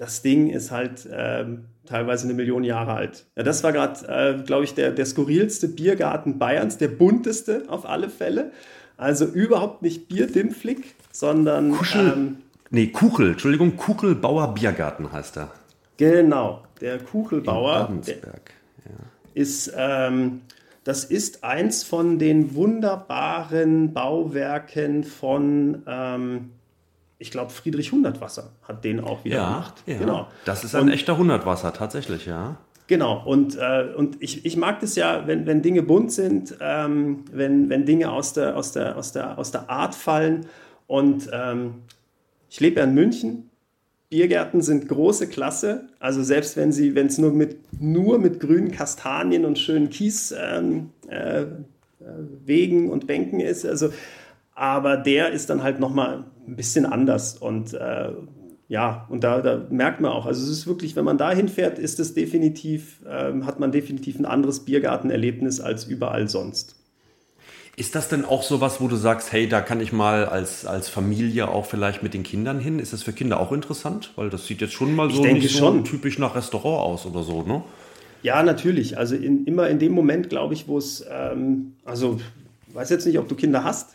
das 0.00 0.22
Ding 0.22 0.48
ist 0.48 0.70
halt 0.70 1.04
äh, 1.04 1.44
teilweise 1.84 2.24
eine 2.24 2.32
Million 2.32 2.64
Jahre 2.64 2.94
alt. 2.94 3.26
Ja, 3.36 3.42
das 3.42 3.62
war 3.62 3.72
gerade, 3.72 4.08
äh, 4.08 4.42
glaube 4.42 4.64
ich, 4.64 4.72
der, 4.72 4.92
der 4.92 5.04
skurrilste 5.04 5.68
Biergarten 5.68 6.38
Bayerns, 6.38 6.78
der 6.78 6.88
bunteste 6.88 7.64
auf 7.68 7.86
alle 7.86 8.08
Fälle. 8.08 8.50
Also 8.96 9.26
überhaupt 9.26 9.82
nicht 9.82 10.08
Bierdimpflig, 10.08 10.94
sondern 11.12 11.72
Kuschel, 11.72 12.12
ähm, 12.16 12.36
Nee, 12.70 12.86
Kuchel, 12.86 13.32
Entschuldigung, 13.32 13.76
Kuchelbauer 13.76 14.54
Biergarten 14.54 15.12
heißt 15.12 15.36
er. 15.36 15.52
Genau, 15.98 16.62
der 16.80 16.98
Kuchelbauer 16.98 17.90
der 18.06 18.14
ja. 18.14 18.92
ist, 19.34 19.70
ähm, 19.76 20.40
das 20.82 21.04
ist 21.04 21.44
eins 21.44 21.84
von 21.84 22.18
den 22.18 22.54
wunderbaren 22.54 23.92
Bauwerken 23.92 25.04
von, 25.04 25.82
ähm, 25.86 26.52
ich 27.20 27.30
glaube, 27.30 27.50
Friedrich 27.50 27.92
Hundertwasser 27.92 28.50
hat 28.66 28.82
den 28.82 28.98
auch 28.98 29.24
wieder 29.24 29.36
ja, 29.36 29.48
gemacht. 29.48 29.74
Ja, 29.86 29.98
genau. 29.98 30.28
Das 30.46 30.64
ist 30.64 30.74
ein 30.74 30.84
und, 30.84 30.88
echter 30.88 31.18
Hundertwasser, 31.18 31.72
tatsächlich, 31.74 32.24
ja. 32.24 32.56
Genau, 32.86 33.22
und, 33.24 33.56
äh, 33.56 33.92
und 33.94 34.16
ich, 34.20 34.44
ich 34.46 34.56
mag 34.56 34.80
das 34.80 34.96
ja, 34.96 35.26
wenn, 35.26 35.46
wenn 35.46 35.60
Dinge 35.60 35.82
bunt 35.82 36.10
sind, 36.10 36.56
ähm, 36.60 37.24
wenn, 37.30 37.68
wenn 37.68 37.84
Dinge 37.84 38.10
aus 38.10 38.32
der, 38.32 38.56
aus, 38.56 38.72
der, 38.72 38.96
aus, 38.96 39.12
der, 39.12 39.38
aus 39.38 39.50
der 39.50 39.68
Art 39.68 39.94
fallen. 39.94 40.46
Und 40.86 41.28
ähm, 41.32 41.74
ich 42.48 42.58
lebe 42.58 42.80
ja 42.80 42.86
in 42.86 42.94
München. 42.94 43.50
Biergärten 44.08 44.62
sind 44.62 44.88
große 44.88 45.28
Klasse. 45.28 45.88
Also 46.00 46.22
selbst 46.22 46.56
wenn 46.56 46.72
sie, 46.72 46.94
wenn 46.94 47.06
es 47.06 47.18
nur 47.18 47.32
mit, 47.32 47.58
nur 47.80 48.18
mit 48.18 48.40
grünen 48.40 48.72
Kastanien 48.72 49.44
und 49.44 49.58
schönen 49.58 49.90
Kieswegen 49.90 50.90
ähm, 51.10 51.48
äh, 52.46 52.90
und 52.90 53.06
Bänken 53.06 53.40
ist. 53.40 53.66
Also, 53.66 53.92
aber 54.54 54.96
der 54.96 55.30
ist 55.30 55.48
dann 55.48 55.62
halt 55.62 55.78
nochmal 55.78 56.24
ein 56.50 56.56
bisschen 56.56 56.86
anders. 56.86 57.36
Und 57.36 57.74
äh, 57.74 58.10
ja, 58.68 59.06
und 59.08 59.24
da, 59.24 59.40
da, 59.40 59.66
merkt 59.70 60.00
man 60.00 60.12
auch, 60.12 60.26
also 60.26 60.42
es 60.42 60.50
ist 60.50 60.66
wirklich, 60.66 60.94
wenn 60.96 61.04
man 61.04 61.18
da 61.18 61.32
hinfährt, 61.32 61.78
ist 61.78 61.98
es 62.00 62.14
definitiv, 62.14 63.00
äh, 63.06 63.32
hat 63.42 63.60
man 63.60 63.72
definitiv 63.72 64.18
ein 64.18 64.26
anderes 64.26 64.60
Biergartenerlebnis 64.60 65.60
als 65.60 65.84
überall 65.84 66.28
sonst. 66.28 66.76
Ist 67.76 67.94
das 67.94 68.08
denn 68.08 68.24
auch 68.24 68.42
sowas, 68.42 68.80
wo 68.80 68.88
du 68.88 68.96
sagst, 68.96 69.32
hey, 69.32 69.48
da 69.48 69.60
kann 69.60 69.80
ich 69.80 69.92
mal 69.92 70.26
als, 70.26 70.66
als 70.66 70.88
Familie 70.88 71.48
auch 71.48 71.64
vielleicht 71.64 72.02
mit 72.02 72.12
den 72.12 72.24
Kindern 72.24 72.60
hin? 72.60 72.78
Ist 72.78 72.92
das 72.92 73.02
für 73.02 73.12
Kinder 73.12 73.40
auch 73.40 73.52
interessant? 73.52 74.12
Weil 74.16 74.28
das 74.28 74.46
sieht 74.46 74.60
jetzt 74.60 74.74
schon 74.74 74.94
mal 74.94 75.10
so 75.10 75.22
nicht 75.22 75.50
so 75.50 75.58
schon. 75.58 75.84
typisch 75.84 76.18
nach 76.18 76.34
Restaurant 76.34 76.80
aus 76.80 77.06
oder 77.06 77.22
so, 77.22 77.42
ne? 77.42 77.62
Ja, 78.22 78.42
natürlich. 78.42 78.98
Also 78.98 79.16
in, 79.16 79.46
immer 79.46 79.68
in 79.68 79.78
dem 79.78 79.92
Moment, 79.92 80.28
glaube 80.28 80.52
ich, 80.52 80.68
wo 80.68 80.76
es, 80.76 81.04
ähm, 81.10 81.72
also 81.84 82.20
weiß 82.74 82.90
jetzt 82.90 83.06
nicht, 83.06 83.18
ob 83.18 83.28
du 83.28 83.34
Kinder 83.34 83.64
hast. 83.64 83.94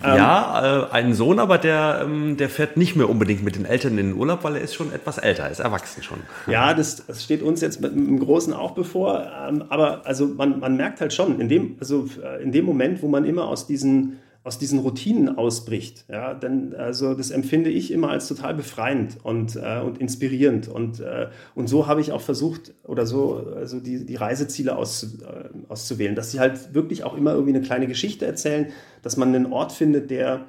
Ähm, 0.00 0.16
ja, 0.16 0.84
äh, 0.84 0.92
einen 0.92 1.12
Sohn, 1.12 1.40
aber 1.40 1.58
der, 1.58 2.02
ähm, 2.04 2.36
der 2.36 2.48
fährt 2.48 2.76
nicht 2.76 2.94
mehr 2.94 3.10
unbedingt 3.10 3.42
mit 3.42 3.56
den 3.56 3.64
Eltern 3.64 3.98
in 3.98 4.10
den 4.10 4.14
Urlaub, 4.14 4.44
weil 4.44 4.54
er 4.54 4.62
ist 4.62 4.74
schon 4.74 4.92
etwas 4.92 5.18
älter, 5.18 5.50
ist 5.50 5.58
erwachsen 5.58 6.04
schon. 6.04 6.18
Ja, 6.46 6.72
das, 6.72 7.04
das 7.04 7.24
steht 7.24 7.42
uns 7.42 7.60
jetzt 7.60 7.80
mit 7.80 7.96
dem 7.96 8.20
Großen 8.20 8.52
auch 8.52 8.72
bevor. 8.72 9.26
Ähm, 9.48 9.64
aber 9.70 10.02
also 10.06 10.26
man, 10.26 10.60
man 10.60 10.76
merkt 10.76 11.00
halt 11.00 11.12
schon, 11.12 11.40
in 11.40 11.48
dem, 11.48 11.76
also 11.80 12.08
äh, 12.22 12.40
in 12.42 12.52
dem 12.52 12.64
Moment, 12.64 13.02
wo 13.02 13.08
man 13.08 13.24
immer 13.24 13.48
aus 13.48 13.66
diesen 13.66 14.20
aus 14.48 14.58
diesen 14.58 14.78
Routinen 14.78 15.36
ausbricht, 15.36 16.06
ja, 16.08 16.32
dann, 16.32 16.74
also 16.74 17.12
das 17.12 17.30
empfinde 17.30 17.68
ich 17.68 17.92
immer 17.92 18.08
als 18.08 18.28
total 18.28 18.54
befreiend 18.54 19.18
und, 19.22 19.56
äh, 19.56 19.80
und 19.84 19.98
inspirierend. 19.98 20.68
Und, 20.68 21.00
äh, 21.00 21.28
und 21.54 21.68
so 21.68 21.86
habe 21.86 22.00
ich 22.00 22.12
auch 22.12 22.22
versucht, 22.22 22.72
oder 22.84 23.04
so, 23.04 23.46
also 23.54 23.78
die, 23.78 24.06
die 24.06 24.16
Reiseziele 24.16 24.74
aus, 24.74 25.02
äh, 25.02 25.50
auszuwählen, 25.68 26.14
dass 26.14 26.30
sie 26.32 26.40
halt 26.40 26.72
wirklich 26.72 27.04
auch 27.04 27.14
immer 27.14 27.32
irgendwie 27.32 27.54
eine 27.54 27.60
kleine 27.60 27.86
Geschichte 27.86 28.24
erzählen, 28.24 28.68
dass 29.02 29.18
man 29.18 29.34
einen 29.34 29.52
Ort 29.52 29.70
findet, 29.70 30.10
der, 30.10 30.46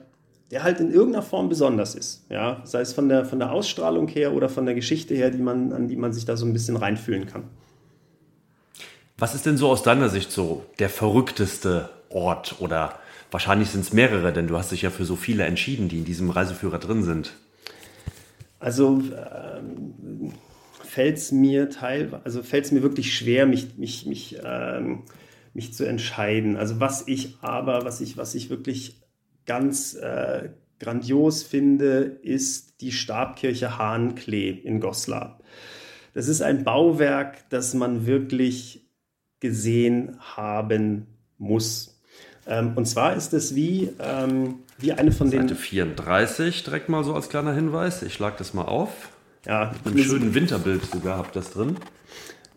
der 0.50 0.64
halt 0.64 0.80
in 0.80 0.94
irgendeiner 0.94 1.22
Form 1.22 1.50
besonders 1.50 1.94
ist. 1.94 2.26
Ja, 2.30 2.62
sei 2.64 2.80
es 2.80 2.94
von 2.94 3.10
der, 3.10 3.26
von 3.26 3.40
der 3.40 3.52
Ausstrahlung 3.52 4.08
her 4.08 4.34
oder 4.34 4.48
von 4.48 4.66
der 4.66 4.76
Geschichte 4.76 5.14
her, 5.14 5.30
die 5.30 5.40
man, 5.40 5.74
an 5.74 5.90
die 5.90 5.98
man 5.98 6.14
sich 6.14 6.24
da 6.24 6.38
so 6.38 6.46
ein 6.46 6.54
bisschen 6.54 6.78
reinfühlen 6.78 7.28
kann. 7.28 7.44
Was 9.18 9.36
ist 9.36 9.46
denn 9.46 9.58
so 9.58 9.68
aus 9.68 9.84
deiner 9.84 10.08
Sicht 10.08 10.32
so 10.32 10.64
der 10.80 10.88
verrückteste 10.88 11.90
Ort 12.10 12.56
oder 12.60 12.94
Wahrscheinlich 13.32 13.70
sind 13.70 13.82
es 13.82 13.94
mehrere, 13.94 14.34
denn 14.34 14.48
du 14.48 14.58
hast 14.58 14.72
dich 14.72 14.82
ja 14.82 14.90
für 14.90 15.06
so 15.06 15.16
viele 15.16 15.44
entschieden, 15.44 15.88
die 15.88 16.00
in 16.00 16.06
diesem 16.06 16.30
Reiseführer 16.30 16.80
drin 16.80 17.04
sind. 17.04 17.34
Also 18.60 19.02
ähm, 19.12 20.34
fällt 20.84 21.18
es 21.18 21.32
mir 21.32 21.70
teil, 21.70 22.20
also 22.24 22.42
fällt 22.42 22.66
es 22.66 22.72
mir 22.72 22.82
wirklich 22.82 23.16
schwer, 23.16 23.46
mich, 23.46 23.78
mich, 23.78 24.06
mich, 24.06 24.38
ähm, 24.44 25.04
mich 25.54 25.74
zu 25.74 25.86
entscheiden. 25.86 26.58
Also 26.58 26.80
was 26.80 27.08
ich 27.08 27.38
aber, 27.42 27.86
was 27.86 28.02
ich, 28.02 28.18
was 28.18 28.36
ich 28.36 28.50
wirklich 28.50 29.00
ganz 29.46 29.94
äh, 29.94 30.50
grandios 30.80 31.44
finde, 31.44 32.20
ist 32.22 32.82
die 32.82 32.92
Stabkirche 32.92 33.78
Hahnklee 33.78 34.50
in 34.50 34.80
Goslar. 34.80 35.40
Das 36.14 36.28
ist 36.28 36.42
ein 36.42 36.64
Bauwerk, 36.64 37.50
das 37.50 37.74
man 37.74 38.06
wirklich 38.06 38.90
gesehen 39.40 40.18
haben 40.20 41.08
muss. 41.38 41.99
Ähm, 42.50 42.74
und 42.76 42.88
zwar 42.88 43.16
ist 43.16 43.34
es 43.34 43.56
wie, 43.56 43.90
ähm, 44.00 44.56
wie 44.80 44.92
eine 44.92 45.12
von 45.12 45.30
den. 45.30 45.44
Seite 45.44 45.56
34, 45.56 46.64
direkt 46.64 46.90
mal 46.90 47.04
so 47.04 47.14
als 47.14 47.30
kleiner 47.30 47.54
Hinweis. 47.54 48.02
Ich 48.02 48.16
schlage 48.16 48.36
das 48.40 48.54
mal 48.54 48.66
auf. 48.66 48.90
Ja, 49.46 49.72
Mit 49.86 49.94
einem 49.94 50.04
schönen 50.04 50.34
Winterbild 50.34 50.84
sogar 50.84 51.18
habt 51.18 51.36
das 51.36 51.52
drin. 51.52 51.78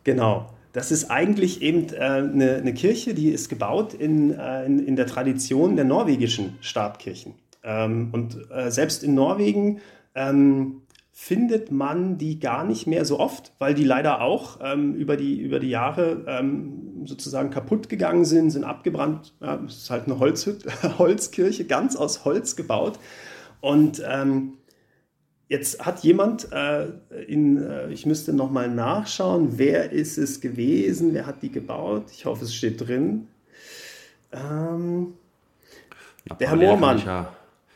Genau. 0.03 0.51
Das 0.73 0.91
ist 0.91 1.11
eigentlich 1.11 1.61
eben 1.61 1.93
äh, 1.93 1.99
eine, 1.99 2.57
eine, 2.57 2.73
Kirche, 2.73 3.13
die 3.13 3.29
ist 3.29 3.51
gebaut 3.51 3.93
in, 3.93 4.33
äh, 4.33 4.65
in, 4.65 4.85
in, 4.85 4.97
der 4.97 5.07
Tradition 5.07 5.77
der 5.77 5.85
norwegischen 5.85 6.57
Stabkirchen. 6.63 7.35
Ähm, 7.63 8.09
und 8.13 8.39
äh, 8.51 8.71
selbst 8.71 9.05
in 9.05 9.15
Norwegen 9.15 9.81
ähm, 10.15 10.82
findet 11.25 11.71
man 11.71 12.19
die 12.19 12.41
gar 12.41 12.65
nicht 12.65 12.89
mehr 12.89 13.05
so 13.05 13.21
oft, 13.21 13.53
weil 13.61 13.75
die 13.75 13.85
leider 13.85 14.23
auch 14.23 14.59
ähm, 14.61 14.97
über, 14.97 15.17
die, 15.17 15.39
über 15.39 15.61
die 15.61 15.71
Jahre 15.71 16.25
ähm, 16.27 17.05
sozusagen 17.05 17.51
kaputt 17.51 17.89
gegangen 17.89 18.25
sind, 18.25 18.51
sind 18.51 18.65
abgebrannt. 18.65 19.33
Ja, 19.41 19.61
es 19.65 19.77
ist 19.77 19.91
halt 19.91 20.07
eine 20.07 20.19
Holzhütte, 20.19 20.69
Holzkirche, 20.99 21.65
ganz 21.65 21.95
aus 21.95 22.25
Holz 22.25 22.57
gebaut. 22.57 22.99
Und 23.61 24.03
ähm, 24.05 24.55
jetzt 25.47 25.87
hat 25.87 26.03
jemand, 26.03 26.51
äh, 26.51 26.87
in, 27.29 27.57
äh, 27.57 27.93
ich 27.93 28.05
müsste 28.05 28.33
nochmal 28.33 28.69
nachschauen, 28.69 29.59
wer 29.59 29.93
ist 29.93 30.19
es 30.19 30.41
gewesen, 30.41 31.15
wer 31.15 31.25
hat 31.27 31.41
die 31.43 31.53
gebaut? 31.53 32.07
Ich 32.11 32.25
hoffe, 32.25 32.47
es 32.47 32.53
steht 32.53 32.81
drin. 32.81 33.29
Ähm, 34.33 35.15
der 36.41 36.49
Herr 36.49 36.57
Moormann. 36.57 37.01
Ja, 37.07 37.33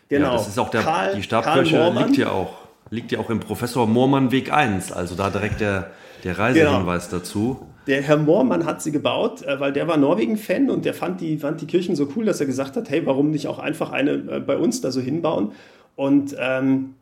genau. 0.08 0.26
Ja, 0.26 0.32
das 0.32 0.48
ist 0.48 0.58
auch 0.58 0.70
der, 0.70 0.82
Karl, 0.82 1.14
die 1.14 1.22
Stabkirche 1.22 1.92
liegt 1.96 2.16
hier 2.16 2.32
auch 2.32 2.65
liegt 2.90 3.12
ja 3.12 3.19
auch 3.19 3.31
im 3.31 3.40
Professor 3.40 3.87
Moormann 3.87 4.31
Weg 4.31 4.52
1, 4.52 4.93
also 4.93 5.14
da 5.14 5.31
direkt 5.31 5.61
der, 5.61 5.90
der 6.25 6.38
Reisehinweis 6.38 7.09
genau. 7.09 7.21
dazu. 7.21 7.66
Der 7.87 8.02
Herr 8.02 8.16
Moormann 8.16 8.64
hat 8.64 8.83
sie 8.83 8.90
gebaut, 8.90 9.43
äh, 9.43 9.61
weil 9.61 9.73
der 9.73 9.87
war 9.87 9.97
Norwegen-Fan 9.97 10.71
und 10.71 10.85
der 10.85 10.95
fand 10.95 11.21
die, 11.21 11.38
fand 11.38 11.61
die 11.61 11.66
Kirchen 11.66 11.95
so 11.95 12.09
cool, 12.16 12.25
dass 12.25 12.40
er 12.40 12.47
gesagt 12.47 12.76
hat, 12.76 12.90
hey, 12.90 13.07
warum 13.07 13.31
nicht 13.31 13.47
auch 13.47 13.59
einfach 13.59 13.93
eine 13.93 14.12
äh, 14.12 14.40
bei 14.40 14.57
uns 14.57 14.81
da 14.81 14.90
so 14.90 15.00
hinbauen? 15.00 15.52
Und 15.95 16.37
ähm, 16.38 16.95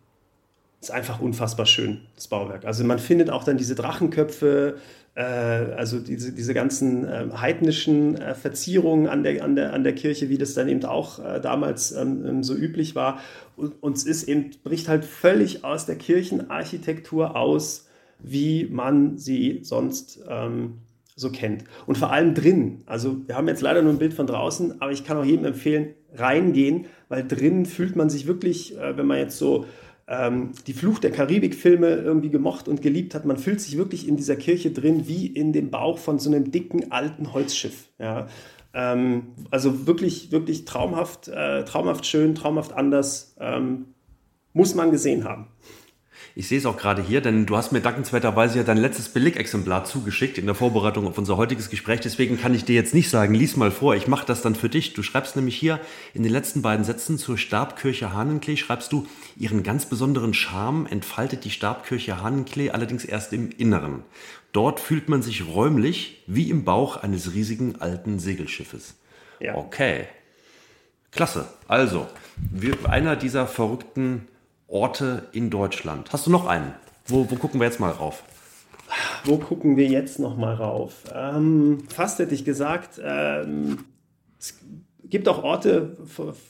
ist 0.80 0.90
einfach 0.90 1.20
unfassbar 1.20 1.66
schön, 1.66 2.02
das 2.14 2.28
Bauwerk. 2.28 2.66
Also 2.66 2.84
man 2.84 2.98
findet 2.98 3.30
auch 3.30 3.44
dann 3.44 3.56
diese 3.56 3.74
Drachenköpfe, 3.74 4.76
also 5.20 6.00
diese, 6.00 6.32
diese 6.32 6.54
ganzen 6.54 7.06
äh, 7.06 7.28
heidnischen 7.36 8.16
äh, 8.16 8.34
Verzierungen 8.34 9.08
an 9.08 9.22
der, 9.22 9.44
an, 9.44 9.54
der, 9.54 9.72
an 9.72 9.84
der 9.84 9.94
Kirche, 9.94 10.28
wie 10.28 10.38
das 10.38 10.54
dann 10.54 10.68
eben 10.68 10.84
auch 10.84 11.24
äh, 11.24 11.40
damals 11.40 11.92
ähm, 11.92 12.24
ähm, 12.26 12.42
so 12.42 12.54
üblich 12.54 12.96
war. 12.96 13.20
Und, 13.56 13.80
und 13.80 13.96
es 13.96 14.04
ist 14.04 14.24
eben, 14.24 14.50
bricht 14.64 14.88
halt 14.88 15.04
völlig 15.04 15.64
aus 15.64 15.86
der 15.86 15.96
Kirchenarchitektur 15.96 17.36
aus, 17.36 17.88
wie 18.18 18.66
man 18.70 19.16
sie 19.16 19.60
sonst 19.62 20.20
ähm, 20.28 20.78
so 21.14 21.30
kennt. 21.30 21.64
Und 21.86 21.96
vor 21.96 22.10
allem 22.10 22.34
drin. 22.34 22.82
Also 22.86 23.16
wir 23.26 23.36
haben 23.36 23.46
jetzt 23.46 23.62
leider 23.62 23.82
nur 23.82 23.92
ein 23.92 23.98
Bild 23.98 24.14
von 24.14 24.26
draußen, 24.26 24.80
aber 24.82 24.90
ich 24.90 25.04
kann 25.04 25.16
auch 25.16 25.24
jedem 25.24 25.44
empfehlen, 25.44 25.94
reingehen, 26.12 26.86
weil 27.08 27.26
drin 27.26 27.66
fühlt 27.66 27.94
man 27.94 28.10
sich 28.10 28.26
wirklich, 28.26 28.76
äh, 28.76 28.96
wenn 28.96 29.06
man 29.06 29.18
jetzt 29.18 29.38
so 29.38 29.66
ähm, 30.06 30.52
die 30.66 30.72
Fluch 30.72 30.98
der 30.98 31.10
Karibik-Filme 31.10 31.88
irgendwie 31.88 32.30
gemocht 32.30 32.68
und 32.68 32.82
geliebt 32.82 33.14
hat. 33.14 33.24
Man 33.24 33.38
fühlt 33.38 33.60
sich 33.60 33.76
wirklich 33.78 34.06
in 34.06 34.16
dieser 34.16 34.36
Kirche 34.36 34.70
drin 34.70 35.08
wie 35.08 35.26
in 35.26 35.52
dem 35.52 35.70
Bauch 35.70 35.98
von 35.98 36.18
so 36.18 36.30
einem 36.30 36.50
dicken 36.50 36.92
alten 36.92 37.32
Holzschiff. 37.32 37.88
Ja. 37.98 38.28
Ähm, 38.74 39.28
also 39.50 39.86
wirklich, 39.86 40.30
wirklich 40.32 40.64
traumhaft, 40.64 41.28
äh, 41.28 41.64
traumhaft 41.64 42.06
schön, 42.06 42.34
traumhaft 42.34 42.72
anders. 42.72 43.36
Ähm, 43.40 43.86
muss 44.52 44.74
man 44.74 44.90
gesehen 44.90 45.24
haben. 45.24 45.48
Ich 46.36 46.48
sehe 46.48 46.58
es 46.58 46.66
auch 46.66 46.76
gerade 46.76 47.00
hier, 47.00 47.20
denn 47.20 47.46
du 47.46 47.56
hast 47.56 47.70
mir 47.70 47.80
dankenswerterweise 47.80 48.58
ja 48.58 48.64
dein 48.64 48.78
letztes 48.78 49.08
Belegexemplar 49.08 49.84
zugeschickt 49.84 50.36
in 50.36 50.46
der 50.46 50.56
Vorbereitung 50.56 51.06
auf 51.06 51.16
unser 51.16 51.36
heutiges 51.36 51.70
Gespräch. 51.70 52.00
Deswegen 52.00 52.40
kann 52.40 52.54
ich 52.54 52.64
dir 52.64 52.74
jetzt 52.74 52.92
nicht 52.92 53.08
sagen, 53.08 53.34
lies 53.34 53.56
mal 53.56 53.70
vor, 53.70 53.94
ich 53.94 54.08
mache 54.08 54.26
das 54.26 54.42
dann 54.42 54.56
für 54.56 54.68
dich. 54.68 54.94
Du 54.94 55.04
schreibst 55.04 55.36
nämlich 55.36 55.54
hier 55.54 55.78
in 56.12 56.24
den 56.24 56.32
letzten 56.32 56.60
beiden 56.60 56.84
Sätzen 56.84 57.18
zur 57.18 57.38
Stabkirche 57.38 58.12
Hahnenklee, 58.12 58.56
schreibst 58.56 58.90
du, 58.90 59.06
ihren 59.36 59.62
ganz 59.62 59.86
besonderen 59.86 60.34
Charme 60.34 60.86
entfaltet 60.86 61.44
die 61.44 61.50
Stabkirche 61.50 62.20
Hahnenklee 62.20 62.70
allerdings 62.70 63.04
erst 63.04 63.32
im 63.32 63.50
Inneren. 63.50 64.02
Dort 64.50 64.80
fühlt 64.80 65.08
man 65.08 65.22
sich 65.22 65.46
räumlich 65.46 66.24
wie 66.26 66.50
im 66.50 66.64
Bauch 66.64 66.96
eines 66.96 67.32
riesigen 67.32 67.80
alten 67.80 68.18
Segelschiffes. 68.18 68.96
Ja. 69.38 69.54
Okay. 69.54 70.08
Klasse. 71.12 71.48
Also, 71.68 72.08
einer 72.88 73.14
dieser 73.14 73.46
verrückten 73.46 74.26
Orte 74.68 75.24
in 75.32 75.50
Deutschland. 75.50 76.12
Hast 76.12 76.26
du 76.26 76.30
noch 76.30 76.46
einen? 76.46 76.74
Wo, 77.06 77.30
wo 77.30 77.36
gucken 77.36 77.60
wir 77.60 77.66
jetzt 77.66 77.80
mal 77.80 77.90
rauf? 77.90 78.24
Wo 79.24 79.38
gucken 79.38 79.76
wir 79.76 79.86
jetzt 79.86 80.18
noch 80.18 80.36
mal 80.36 80.54
rauf? 80.54 81.04
Ähm, 81.14 81.84
fast 81.88 82.18
hätte 82.18 82.34
ich 82.34 82.44
gesagt, 82.44 83.00
ähm, 83.02 83.78
es 84.38 84.58
gibt 85.04 85.28
auch 85.28 85.42
Orte, 85.42 85.96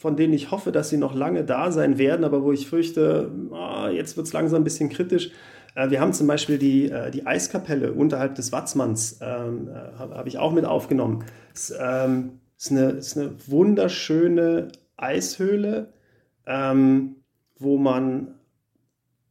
von 0.01 0.17
denen 0.17 0.33
ich 0.33 0.51
hoffe, 0.51 0.73
dass 0.73 0.89
sie 0.89 0.97
noch 0.97 1.15
lange 1.15 1.45
da 1.45 1.71
sein 1.71 1.99
werden, 1.99 2.25
aber 2.25 2.43
wo 2.43 2.53
ich 2.53 2.69
fürchte, 2.69 3.31
oh, 3.51 3.89
jetzt 3.89 4.17
wird 4.17 4.27
es 4.27 4.33
langsam 4.33 4.63
ein 4.63 4.65
bisschen 4.65 4.89
kritisch. 4.89 5.31
Äh, 5.75 5.91
wir 5.91 6.01
haben 6.01 6.13
zum 6.13 6.27
Beispiel 6.27 6.59
die, 6.59 6.91
äh, 6.91 7.11
die 7.11 7.27
Eiskapelle 7.27 7.93
unterhalb 7.93 8.35
des 8.35 8.53
Watzmanns, 8.53 9.19
ähm, 9.21 9.69
äh, 9.69 9.99
habe 9.99 10.17
hab 10.17 10.27
ich 10.27 10.39
auch 10.39 10.53
mit 10.53 10.65
aufgenommen. 10.65 11.25
Es 11.53 11.75
ähm, 11.79 12.41
ist, 12.57 12.71
eine, 12.71 12.91
ist 12.91 13.17
eine 13.17 13.35
wunderschöne 13.47 14.69
Eishöhle. 14.97 15.93
Ähm, 16.47 17.17
wo 17.59 17.79
man 17.79 18.35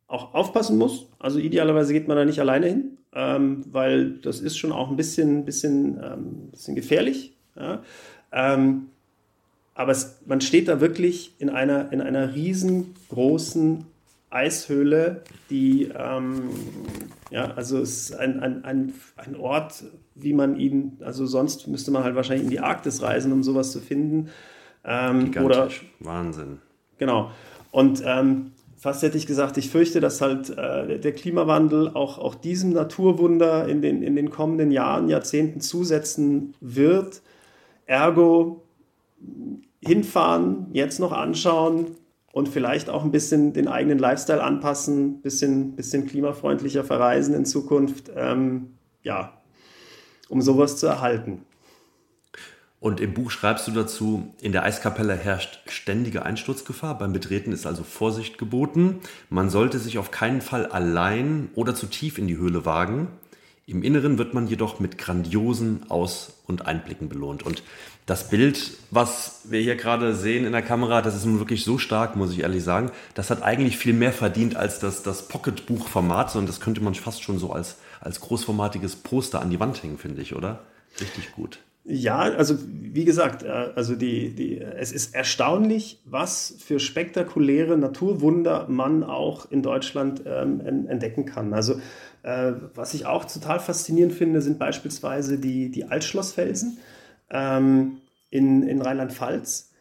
auch 0.07 0.33
aufpassen 0.33 0.77
muss. 0.77 1.07
Also 1.19 1.39
idealerweise 1.39 1.93
geht 1.93 2.07
man 2.07 2.17
da 2.17 2.25
nicht 2.25 2.39
alleine 2.39 2.67
hin, 2.67 2.97
ähm, 3.13 3.63
weil 3.71 4.11
das 4.19 4.39
ist 4.39 4.57
schon 4.57 4.71
auch 4.71 4.89
ein 4.89 4.95
bisschen, 4.95 5.45
bisschen, 5.45 5.99
ähm, 6.03 6.49
bisschen 6.51 6.75
gefährlich. 6.75 7.35
Ja? 7.55 7.83
Ähm, 8.31 8.87
aber 9.75 9.91
es, 9.91 10.19
man 10.25 10.41
steht 10.41 10.67
da 10.67 10.81
wirklich 10.81 11.33
in 11.39 11.49
einer, 11.49 11.91
in 11.91 12.01
einer 12.01 12.35
riesengroßen 12.35 13.85
Eishöhle, 14.29 15.23
die, 15.49 15.89
ähm, 15.95 16.49
ja, 17.29 17.53
also 17.55 17.79
es 17.79 18.09
ist 18.09 18.15
ein, 18.15 18.39
ein, 18.39 18.65
ein, 18.65 18.93
ein 19.15 19.35
Ort, 19.35 19.83
wie 20.15 20.33
man 20.33 20.59
ihn, 20.59 20.97
also 21.01 21.25
sonst 21.25 21.67
müsste 21.67 21.91
man 21.91 22.03
halt 22.03 22.15
wahrscheinlich 22.15 22.45
in 22.45 22.49
die 22.51 22.59
Arktis 22.59 23.01
reisen, 23.01 23.31
um 23.31 23.43
sowas 23.43 23.71
zu 23.71 23.79
finden. 23.79 24.29
Ähm, 24.83 25.31
oder, 25.43 25.69
Wahnsinn. 25.99 26.59
Genau. 26.97 27.31
Und 27.73 28.03
ähm, 28.05 28.51
fast 28.77 29.01
hätte 29.01 29.17
ich 29.17 29.25
gesagt, 29.25 29.57
ich 29.57 29.71
fürchte, 29.71 29.99
dass 29.99 30.21
halt 30.21 30.51
äh, 30.51 30.99
der 30.99 31.11
Klimawandel 31.11 31.89
auch, 31.95 32.19
auch 32.19 32.35
diesem 32.35 32.69
Naturwunder 32.69 33.67
in 33.67 33.81
den, 33.81 34.03
in 34.03 34.15
den 34.15 34.29
kommenden 34.29 34.69
Jahren, 34.69 35.09
Jahrzehnten 35.09 35.59
zusetzen 35.59 36.53
wird. 36.61 37.23
Ergo 37.87 38.61
hinfahren, 39.83 40.67
jetzt 40.71 40.99
noch 40.99 41.13
anschauen 41.13 41.87
und 42.31 42.47
vielleicht 42.47 42.91
auch 42.91 43.03
ein 43.03 43.11
bisschen 43.11 43.53
den 43.53 43.67
eigenen 43.67 43.97
Lifestyle 43.97 44.43
anpassen, 44.43 45.23
bisschen, 45.23 45.75
bisschen 45.75 46.05
klimafreundlicher 46.05 46.83
verreisen 46.83 47.33
in 47.33 47.45
Zukunft. 47.45 48.11
Ähm, 48.15 48.75
ja, 49.01 49.41
um 50.29 50.41
sowas 50.41 50.77
zu 50.77 50.85
erhalten. 50.85 51.41
Und 52.83 52.99
im 52.99 53.13
Buch 53.13 53.31
schreibst 53.31 53.65
du 53.65 53.71
dazu, 53.71 54.35
in 54.41 54.51
der 54.51 54.63
Eiskapelle 54.63 55.15
herrscht 55.15 55.61
ständige 55.69 56.25
Einsturzgefahr. 56.25 56.97
Beim 56.97 57.13
Betreten 57.13 57.53
ist 57.53 57.65
also 57.65 57.81
Vorsicht 57.81 58.37
geboten. 58.37 58.99
Man 59.29 59.49
sollte 59.49 59.79
sich 59.79 59.97
auf 59.97 60.11
keinen 60.11 60.41
Fall 60.41 60.65
allein 60.65 61.49
oder 61.55 61.75
zu 61.75 61.85
tief 61.85 62.17
in 62.17 62.27
die 62.27 62.35
Höhle 62.35 62.65
wagen. 62.65 63.07
Im 63.65 63.83
Inneren 63.83 64.17
wird 64.17 64.33
man 64.33 64.47
jedoch 64.47 64.81
mit 64.81 64.97
grandiosen 64.97 65.89
Aus- 65.89 66.43
und 66.45 66.65
Einblicken 66.65 67.07
belohnt. 67.07 67.43
Und 67.43 67.63
das 68.05 68.27
Bild, 68.27 68.71
was 68.91 69.43
wir 69.45 69.61
hier 69.61 69.77
gerade 69.77 70.13
sehen 70.13 70.43
in 70.43 70.51
der 70.51 70.61
Kamera, 70.61 71.01
das 71.01 71.15
ist 71.15 71.23
nun 71.23 71.39
wirklich 71.39 71.63
so 71.63 71.77
stark, 71.77 72.17
muss 72.17 72.33
ich 72.33 72.41
ehrlich 72.41 72.65
sagen. 72.65 72.91
Das 73.13 73.29
hat 73.29 73.43
eigentlich 73.43 73.77
viel 73.77 73.93
mehr 73.93 74.11
verdient 74.11 74.57
als 74.57 74.79
das, 74.79 75.03
das 75.03 75.29
Pocket-Buch-Format, 75.29 76.31
sondern 76.31 76.47
das 76.47 76.59
könnte 76.59 76.81
man 76.81 76.95
fast 76.95 77.23
schon 77.23 77.39
so 77.39 77.53
als, 77.53 77.77
als 78.01 78.19
großformatiges 78.19 78.97
Poster 78.97 79.41
an 79.41 79.51
die 79.51 79.61
Wand 79.61 79.81
hängen, 79.81 79.97
finde 79.97 80.21
ich, 80.21 80.35
oder? 80.35 80.65
Richtig 80.99 81.31
gut. 81.31 81.59
Ja, 81.85 82.19
also 82.19 82.57
wie 82.69 83.03
gesagt, 83.03 83.43
äh, 83.43 83.47
also 83.75 83.95
die, 83.95 84.33
die, 84.33 84.59
es 84.59 84.91
ist 84.91 85.13
erstaunlich, 85.13 86.01
was 86.05 86.55
für 86.59 86.79
spektakuläre 86.79 87.77
Naturwunder 87.77 88.67
man 88.69 89.03
auch 89.03 89.51
in 89.51 89.61
Deutschland 89.61 90.23
ähm, 90.25 90.61
entdecken 90.87 91.25
kann. 91.25 91.53
Also 91.53 91.81
äh, 92.23 92.53
was 92.73 92.93
ich 92.93 93.05
auch 93.05 93.25
total 93.25 93.59
faszinierend 93.59 94.13
finde, 94.13 94.41
sind 94.41 94.59
beispielsweise 94.59 95.37
die, 95.37 95.69
die 95.69 95.85
Altschlossfelsen 95.85 96.77
ähm, 97.29 97.97
in, 98.29 98.63
in 98.63 98.81
Rheinland-Pfalz. 98.81 99.71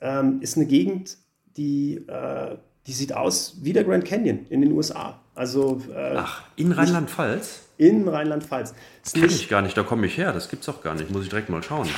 Ähm, 0.00 0.40
ist 0.40 0.56
eine 0.56 0.66
Gegend, 0.66 1.18
die, 1.56 2.04
äh, 2.08 2.56
die 2.86 2.92
sieht 2.92 3.12
aus 3.12 3.58
wie 3.62 3.72
der 3.72 3.84
Grand 3.84 4.04
Canyon 4.04 4.46
in 4.50 4.60
den 4.60 4.72
USA. 4.72 5.20
Also, 5.36 5.80
äh, 5.94 6.14
Ach, 6.16 6.42
in 6.56 6.72
Rheinland-Pfalz? 6.72 7.63
In 7.76 8.08
Rheinland-Pfalz. 8.08 8.74
Kenne 9.12 9.26
ich 9.26 9.48
gar 9.48 9.62
nicht, 9.62 9.76
da 9.76 9.82
komme 9.82 10.06
ich 10.06 10.16
her, 10.16 10.32
das 10.32 10.48
gibt 10.48 10.62
es 10.62 10.68
auch 10.68 10.82
gar 10.82 10.94
nicht, 10.94 11.10
muss 11.10 11.24
ich 11.24 11.28
direkt 11.28 11.48
mal 11.48 11.62
schauen. 11.62 11.88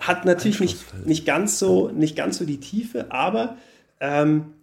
Hat 0.00 0.24
natürlich 0.24 0.60
nicht, 0.60 1.06
nicht, 1.06 1.26
ganz 1.26 1.58
so, 1.58 1.90
nicht 1.90 2.16
ganz 2.16 2.38
so 2.38 2.46
die 2.46 2.58
Tiefe, 2.58 3.12
aber 3.12 3.56
ähm, 4.00 4.54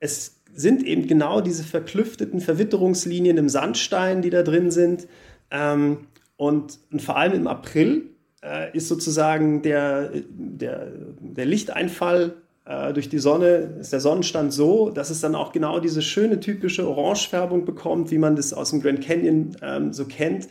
es 0.00 0.40
sind 0.52 0.82
eben 0.82 1.06
genau 1.06 1.40
diese 1.40 1.62
verklüfteten 1.62 2.40
Verwitterungslinien 2.40 3.38
im 3.38 3.48
Sandstein, 3.48 4.20
die 4.20 4.30
da 4.30 4.42
drin 4.42 4.70
sind. 4.70 5.06
Ähm, 5.50 6.08
und, 6.36 6.78
und, 6.90 7.02
vor 7.02 7.16
allem 7.16 7.34
im 7.34 7.46
April 7.46 8.10
äh, 8.42 8.76
ist 8.76 8.88
sozusagen 8.88 9.62
der, 9.62 10.10
der, 10.28 10.88
der 11.20 11.46
Lichteinfall 11.46 12.34
äh, 12.70 12.92
durch 12.92 13.08
die 13.08 13.18
Sonne, 13.18 13.74
ist 13.80 13.92
der 13.92 13.98
Sonnenstand 13.98 14.52
so, 14.52 14.90
dass 14.90 15.10
es 15.10 15.20
dann 15.20 15.34
auch 15.34 15.50
genau 15.50 15.80
diese 15.80 16.02
schöne 16.02 16.38
typische 16.38 16.86
Orangefärbung 16.86 17.64
bekommt, 17.64 18.12
wie 18.12 18.18
man 18.18 18.36
das 18.36 18.52
aus 18.52 18.70
dem 18.70 18.80
Grand 18.80 19.00
Canyon 19.00 19.56
ähm, 19.60 19.92
so 19.92 20.04
kennt. 20.04 20.46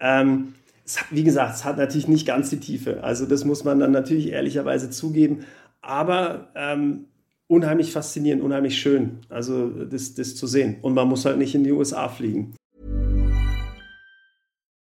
Ähm, 0.00 0.54
es, 0.86 0.98
wie 1.10 1.24
gesagt, 1.24 1.56
es 1.56 1.64
hat 1.66 1.76
natürlich 1.76 2.08
nicht 2.08 2.26
ganz 2.26 2.48
die 2.48 2.58
Tiefe. 2.58 3.04
Also 3.04 3.26
das 3.26 3.44
muss 3.44 3.64
man 3.64 3.78
dann 3.78 3.92
natürlich 3.92 4.30
ehrlicherweise 4.30 4.88
zugeben. 4.88 5.44
Aber 5.82 6.48
ähm, 6.54 7.04
unheimlich 7.48 7.92
faszinierend, 7.92 8.42
unheimlich 8.42 8.78
schön, 8.78 9.18
also 9.28 9.68
das, 9.68 10.14
das 10.14 10.36
zu 10.36 10.46
sehen. 10.46 10.76
Und 10.80 10.94
man 10.94 11.06
muss 11.06 11.26
halt 11.26 11.36
nicht 11.36 11.54
in 11.54 11.64
die 11.64 11.72
USA 11.72 12.08
fliegen. 12.08 12.54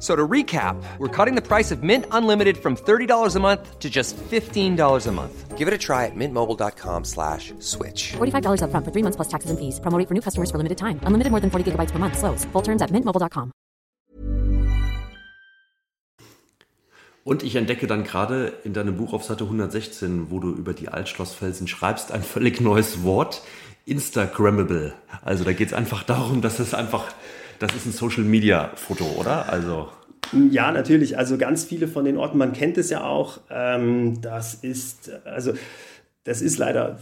So 0.00 0.16
to 0.16 0.26
recap, 0.26 0.82
we're 0.96 1.14
cutting 1.14 1.34
the 1.34 1.46
price 1.46 1.70
of 1.70 1.82
Mint 1.82 2.06
Unlimited 2.10 2.56
from 2.56 2.74
$30 2.74 3.36
a 3.36 3.40
month 3.40 3.78
to 3.78 3.90
just 3.90 4.16
$15 4.16 5.06
a 5.06 5.12
month. 5.12 5.58
Give 5.58 5.68
it 5.68 5.74
a 5.74 5.78
try 5.78 6.06
at 6.06 6.16
mintmobile.com 6.16 7.04
slash 7.04 7.52
switch. 7.58 8.12
$45 8.12 8.62
up 8.62 8.70
front 8.70 8.86
for 8.86 8.92
three 8.92 9.02
months 9.02 9.16
plus 9.16 9.28
taxes 9.28 9.50
and 9.50 9.58
fees. 9.58 9.78
Promoting 9.78 10.06
for 10.06 10.14
new 10.14 10.22
customers 10.22 10.50
for 10.50 10.56
limited 10.56 10.78
time. 10.78 10.98
Unlimited 11.04 11.30
more 11.30 11.40
than 11.40 11.50
40 11.50 11.72
gigabytes 11.72 11.90
per 11.90 11.98
month. 11.98 12.16
Slows. 12.16 12.46
Full 12.46 12.62
terms 12.62 12.80
at 12.80 12.90
mintmobile.com. 12.90 13.52
Und 17.22 17.42
ich 17.42 17.54
entdecke 17.54 17.86
dann 17.86 18.02
gerade 18.04 18.54
in 18.64 18.72
deinem 18.72 18.96
Buch 18.96 19.12
auf 19.12 19.24
Seite 19.24 19.44
116, 19.44 20.30
wo 20.30 20.40
du 20.40 20.50
über 20.52 20.72
die 20.72 20.88
Altschlossfelsen 20.88 21.68
schreibst, 21.68 22.10
ein 22.10 22.22
völlig 22.22 22.62
neues 22.62 23.04
Wort. 23.04 23.42
Instagrammable. 23.84 24.94
Also 25.22 25.44
da 25.44 25.52
geht 25.52 25.68
es 25.68 25.74
einfach 25.74 26.02
darum, 26.02 26.40
dass 26.40 26.58
es 26.58 26.74
einfach 26.74 27.12
das 27.60 27.74
ist 27.76 27.86
ein 27.86 27.92
Social 27.92 28.24
Media 28.24 28.72
Foto, 28.74 29.04
oder? 29.16 29.52
Also. 29.52 29.88
Ja, 30.50 30.72
natürlich. 30.72 31.16
Also 31.18 31.38
ganz 31.38 31.64
viele 31.64 31.86
von 31.86 32.04
den 32.04 32.16
Orten, 32.16 32.38
man 32.38 32.52
kennt 32.52 32.78
es 32.78 32.90
ja 32.90 33.04
auch. 33.04 33.40
Ähm, 33.50 34.20
das 34.22 34.54
ist, 34.54 35.10
also 35.24 35.52
das 36.24 36.42
ist 36.42 36.58
leider 36.58 36.98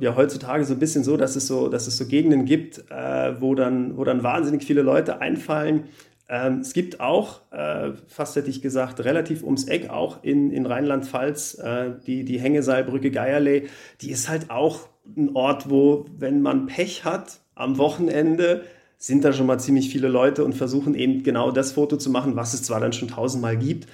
ja, 0.00 0.16
heutzutage 0.16 0.64
so 0.64 0.74
ein 0.74 0.78
bisschen 0.78 1.04
so, 1.04 1.16
dass 1.16 1.36
es 1.36 1.46
so, 1.46 1.68
dass 1.68 1.86
es 1.86 1.96
so 1.96 2.06
Gegenden 2.06 2.44
gibt, 2.44 2.84
äh, 2.90 3.40
wo, 3.40 3.54
dann, 3.54 3.96
wo 3.96 4.04
dann 4.04 4.22
wahnsinnig 4.22 4.64
viele 4.64 4.82
Leute 4.82 5.20
einfallen. 5.20 5.84
Ähm, 6.28 6.60
es 6.60 6.72
gibt 6.72 7.00
auch, 7.00 7.42
äh, 7.52 7.92
fast 8.08 8.34
hätte 8.36 8.50
ich 8.50 8.60
gesagt, 8.62 9.04
relativ 9.04 9.42
ums 9.44 9.64
Eck, 9.64 9.90
auch 9.90 10.24
in, 10.24 10.50
in 10.50 10.66
Rheinland-Pfalz, 10.66 11.58
äh, 11.58 11.90
die, 12.06 12.24
die 12.24 12.40
Hängeseilbrücke 12.40 13.10
Geierlee, 13.10 13.64
die 14.00 14.10
ist 14.10 14.28
halt 14.28 14.50
auch 14.50 14.88
ein 15.16 15.36
Ort, 15.36 15.68
wo, 15.68 16.06
wenn 16.16 16.40
man 16.40 16.66
Pech 16.66 17.04
hat, 17.04 17.40
am 17.54 17.78
Wochenende 17.78 18.62
sind 19.02 19.24
da 19.24 19.32
schon 19.32 19.46
mal 19.46 19.58
ziemlich 19.58 19.90
viele 19.90 20.06
Leute 20.06 20.44
und 20.44 20.52
versuchen 20.52 20.94
eben 20.94 21.24
genau 21.24 21.50
das 21.50 21.72
Foto 21.72 21.96
zu 21.96 22.08
machen, 22.08 22.36
was 22.36 22.54
es 22.54 22.62
zwar 22.62 22.78
dann 22.78 22.92
schon 22.92 23.08
tausendmal 23.08 23.56
gibt, 23.56 23.88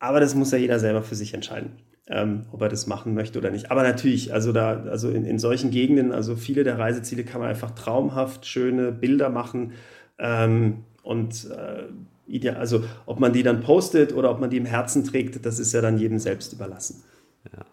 aber 0.00 0.18
das 0.18 0.34
muss 0.34 0.50
ja 0.50 0.58
jeder 0.58 0.80
selber 0.80 1.04
für 1.04 1.14
sich 1.14 1.34
entscheiden, 1.34 1.70
ähm, 2.08 2.46
ob 2.50 2.60
er 2.62 2.68
das 2.68 2.88
machen 2.88 3.14
möchte 3.14 3.38
oder 3.38 3.52
nicht. 3.52 3.70
Aber 3.70 3.84
natürlich, 3.84 4.34
also 4.34 4.50
da, 4.50 4.82
also 4.90 5.08
in, 5.08 5.24
in 5.24 5.38
solchen 5.38 5.70
Gegenden, 5.70 6.10
also 6.10 6.34
viele 6.34 6.64
der 6.64 6.80
Reiseziele 6.80 7.22
kann 7.22 7.40
man 7.40 7.48
einfach 7.48 7.70
traumhaft 7.70 8.44
schöne 8.44 8.90
Bilder 8.90 9.28
machen 9.28 9.72
ähm, 10.18 10.78
und 11.04 11.48
äh, 11.50 12.50
also 12.50 12.82
ob 13.06 13.20
man 13.20 13.32
die 13.32 13.44
dann 13.44 13.60
postet 13.60 14.12
oder 14.12 14.32
ob 14.32 14.40
man 14.40 14.50
die 14.50 14.56
im 14.56 14.66
Herzen 14.66 15.04
trägt, 15.04 15.46
das 15.46 15.60
ist 15.60 15.72
ja 15.72 15.80
dann 15.80 15.96
jedem 15.96 16.18
selbst 16.18 16.52
überlassen. 16.52 17.04
Ja 17.52 17.64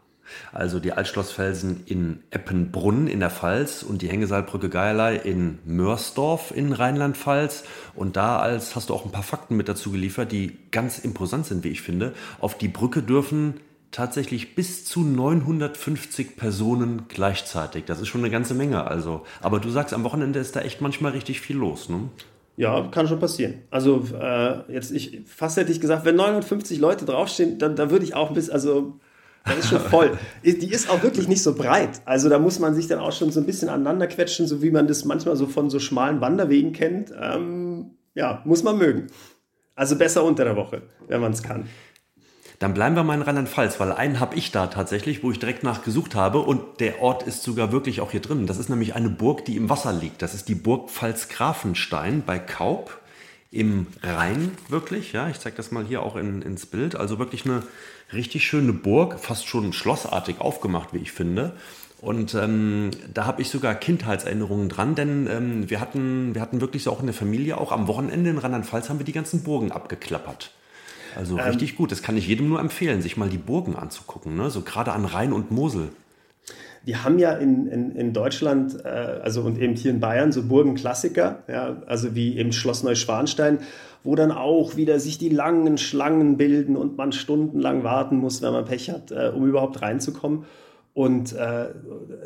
also 0.52 0.80
die 0.80 0.94
Altschlossfelsen 0.94 1.84
in 1.86 2.24
Eppenbrunn 2.32 3.08
in 3.08 3.20
der 3.20 3.30
Pfalz 3.30 3.84
und 3.84 4.02
die 4.02 4.10
Hängeseilbrücke 4.10 4.70
Geierlei 4.70 5.16
in 5.16 5.60
Mörsdorf 5.66 6.52
in 6.56 6.74
Rheinland-Pfalz. 6.74 7.64
Und 7.96 8.16
da 8.16 8.40
als 8.40 8.76
hast 8.76 8.90
du 8.90 8.94
auch 8.94 9.06
ein 9.06 9.12
paar 9.12 9.24
Fakten 9.24 9.58
mit 9.58 9.70
dazu 9.70 9.92
geliefert, 9.92 10.32
die 10.32 10.58
ganz 10.72 11.00
imposant 11.00 11.46
sind, 11.46 11.64
wie 11.64 11.70
ich 11.70 11.82
finde. 11.82 12.14
Auf 12.40 12.58
die 12.58 12.68
Brücke 12.68 13.04
dürfen 13.04 13.56
tatsächlich 13.92 14.56
bis 14.56 14.86
zu 14.86 15.02
950 15.02 16.36
Personen 16.36 17.04
gleichzeitig. 17.08 17.86
Das 17.86 18.00
ist 18.02 18.08
schon 18.10 18.22
eine 18.22 18.30
ganze 18.30 18.54
Menge. 18.54 18.86
Also, 18.86 19.24
aber 19.42 19.60
du 19.60 19.70
sagst, 19.70 19.94
am 19.94 20.04
Wochenende 20.04 20.40
ist 20.40 20.56
da 20.56 20.62
echt 20.62 20.82
manchmal 20.82 21.14
richtig 21.14 21.42
viel 21.42 21.58
los, 21.58 21.90
ne? 21.90 22.10
Ja, 22.58 22.88
kann 22.88 23.08
schon 23.08 23.20
passieren. 23.20 23.62
Also 23.70 24.04
äh, 24.20 24.74
jetzt 24.74 24.92
ich 24.92 25.22
fast 25.28 25.58
hätte 25.58 25.72
ich 25.72 25.80
gesagt, 25.80 26.06
wenn 26.06 26.16
950 26.16 26.80
Leute 26.80 27.06
draufstehen, 27.06 27.60
dann 27.60 27.76
da 27.76 27.92
würde 27.92 28.04
ich 28.04 28.16
auch 28.16 28.30
ein 28.30 28.34
bisschen, 28.34 28.54
also 28.54 29.00
das 29.48 29.58
ist 29.60 29.70
schon 29.70 29.80
voll. 29.80 30.18
Die 30.44 30.72
ist 30.72 30.90
auch 30.90 31.02
wirklich 31.04 31.28
nicht 31.28 31.44
so 31.44 31.56
breit. 31.56 32.02
Also 32.06 32.30
da 32.30 32.40
muss 32.40 32.60
man 32.60 32.76
sich 32.76 32.88
dann 32.88 33.00
auch 33.00 33.12
schon 33.12 33.32
so 33.32 33.40
ein 33.40 33.46
bisschen 33.46 33.70
aneinander 33.70 34.08
quetschen, 34.08 34.48
so 34.48 34.62
wie 34.62 34.72
man 34.72 34.88
das 34.88 35.06
manchmal 35.06 35.36
so 35.36 35.48
von 35.48 35.70
so 35.70 35.80
schmalen 35.80 36.22
Wanderwegen 36.22 36.74
kennt. 36.74 37.14
Ähm, 37.20 37.92
ja, 38.14 38.42
muss 38.46 38.64
man 38.64 38.78
mögen. 38.78 39.08
Also 39.76 39.96
besser 39.96 40.24
unter 40.24 40.44
der 40.44 40.56
Woche, 40.56 40.82
wenn 41.08 41.22
man 41.22 41.32
es 41.32 41.44
kann. 41.44 41.68
Dann 42.60 42.74
bleiben 42.74 42.96
wir 42.96 43.04
mal 43.04 43.14
in 43.14 43.22
Rheinland-Pfalz, 43.22 43.80
weil 43.80 43.92
einen 43.92 44.20
habe 44.20 44.36
ich 44.36 44.52
da 44.52 44.66
tatsächlich, 44.66 45.22
wo 45.22 45.30
ich 45.30 45.38
direkt 45.38 45.64
nachgesucht 45.64 46.16
habe 46.16 46.40
und 46.40 46.80
der 46.80 47.02
Ort 47.02 47.22
ist 47.22 47.44
sogar 47.44 47.72
wirklich 47.72 48.02
auch 48.02 48.10
hier 48.10 48.20
drin. 48.20 48.48
Das 48.48 48.58
ist 48.58 48.70
nämlich 48.70 48.96
eine 48.96 49.10
Burg, 49.10 49.46
die 49.46 49.56
im 49.56 49.70
Wasser 49.70 49.94
liegt. 49.94 50.24
Das 50.24 50.34
ist 50.34 50.50
die 50.50 50.56
Burg 50.56 50.90
Pfalz-Grafenstein 50.90 52.24
bei 52.26 52.40
Kaup 52.40 53.00
im 53.52 53.86
Rhein, 54.02 54.52
wirklich. 54.70 55.14
Ja, 55.14 55.30
ich 55.30 55.40
zeige 55.40 55.56
das 55.56 55.72
mal 55.72 55.86
hier 55.86 56.02
auch 56.02 56.16
in, 56.16 56.42
ins 56.42 56.66
Bild. 56.66 56.96
Also 56.96 57.20
wirklich 57.20 57.46
eine 57.46 57.62
richtig 58.14 58.46
schöne 58.46 58.74
Burg, 58.74 59.20
fast 59.20 59.48
schon 59.48 59.74
schlossartig 59.74 60.40
aufgemacht, 60.40 60.94
wie 60.94 61.00
ich 61.00 61.12
finde. 61.12 61.54
Und 62.00 62.36
ähm, 62.36 62.92
da 63.12 63.26
habe 63.26 63.42
ich 63.42 63.50
sogar 63.50 63.74
Kindheitserinnerungen 63.74 64.70
dran, 64.70 64.94
denn 64.94 65.28
ähm, 65.28 65.70
wir, 65.70 65.80
hatten, 65.82 66.36
wir 66.36 66.42
hatten 66.42 66.62
wirklich 66.62 66.84
so 66.84 66.92
auch 66.92 67.00
in 67.00 67.08
der 67.08 67.16
Familie, 67.16 67.58
auch 67.58 67.72
am 67.72 67.88
Wochenende 67.88 68.30
in 68.30 68.38
Rheinland-Pfalz 68.38 68.90
haben 68.90 69.00
wir 69.00 69.06
die 69.06 69.14
ganzen 69.14 69.44
Burgen 69.44 69.72
abgeklappert. 69.72 70.52
Also 71.16 71.40
ähm, 71.40 71.46
richtig 71.46 71.76
gut. 71.76 71.92
Das 71.92 72.04
kann 72.04 72.16
ich 72.16 72.28
jedem 72.28 72.50
nur 72.50 72.60
empfehlen, 72.60 73.02
sich 73.02 73.18
mal 73.18 73.30
die 73.30 73.40
Burgen 73.40 73.76
anzugucken. 73.76 74.36
Ne? 74.36 74.52
So 74.52 74.62
gerade 74.62 74.92
an 74.92 75.06
Rhein 75.06 75.34
und 75.34 75.50
Mosel. 75.50 75.90
Wir 76.84 77.04
haben 77.04 77.20
ja 77.20 77.34
in, 77.34 77.68
in, 77.68 77.96
in 77.96 78.14
Deutschland, 78.14 78.78
äh, 78.86 78.88
also 78.88 79.42
und 79.42 79.60
eben 79.60 79.76
hier 79.76 79.92
in 79.92 80.00
Bayern, 80.00 80.32
so 80.32 80.44
Burgenklassiker, 80.44 81.44
ja, 81.48 81.82
also 81.86 82.16
wie 82.16 82.38
eben 82.38 82.54
Schloss 82.54 82.84
Neuschwanstein, 82.84 83.60
wo 84.04 84.16
dann 84.16 84.32
auch 84.32 84.76
wieder 84.76 85.00
sich 85.00 85.18
die 85.18 85.30
langen 85.30 85.78
Schlangen 85.78 86.38
bilden 86.38 86.76
und 86.76 86.98
man 86.98 87.12
stundenlang 87.12 87.84
warten 87.84 88.18
muss, 88.18 88.42
wenn 88.42 88.54
man 88.54 88.66
Pech 88.66 88.90
hat, 88.90 89.12
äh, 89.12 89.32
um 89.36 89.46
überhaupt 89.46 89.82
reinzukommen. 89.82 90.46
Und 90.94 91.34
äh, 91.34 91.68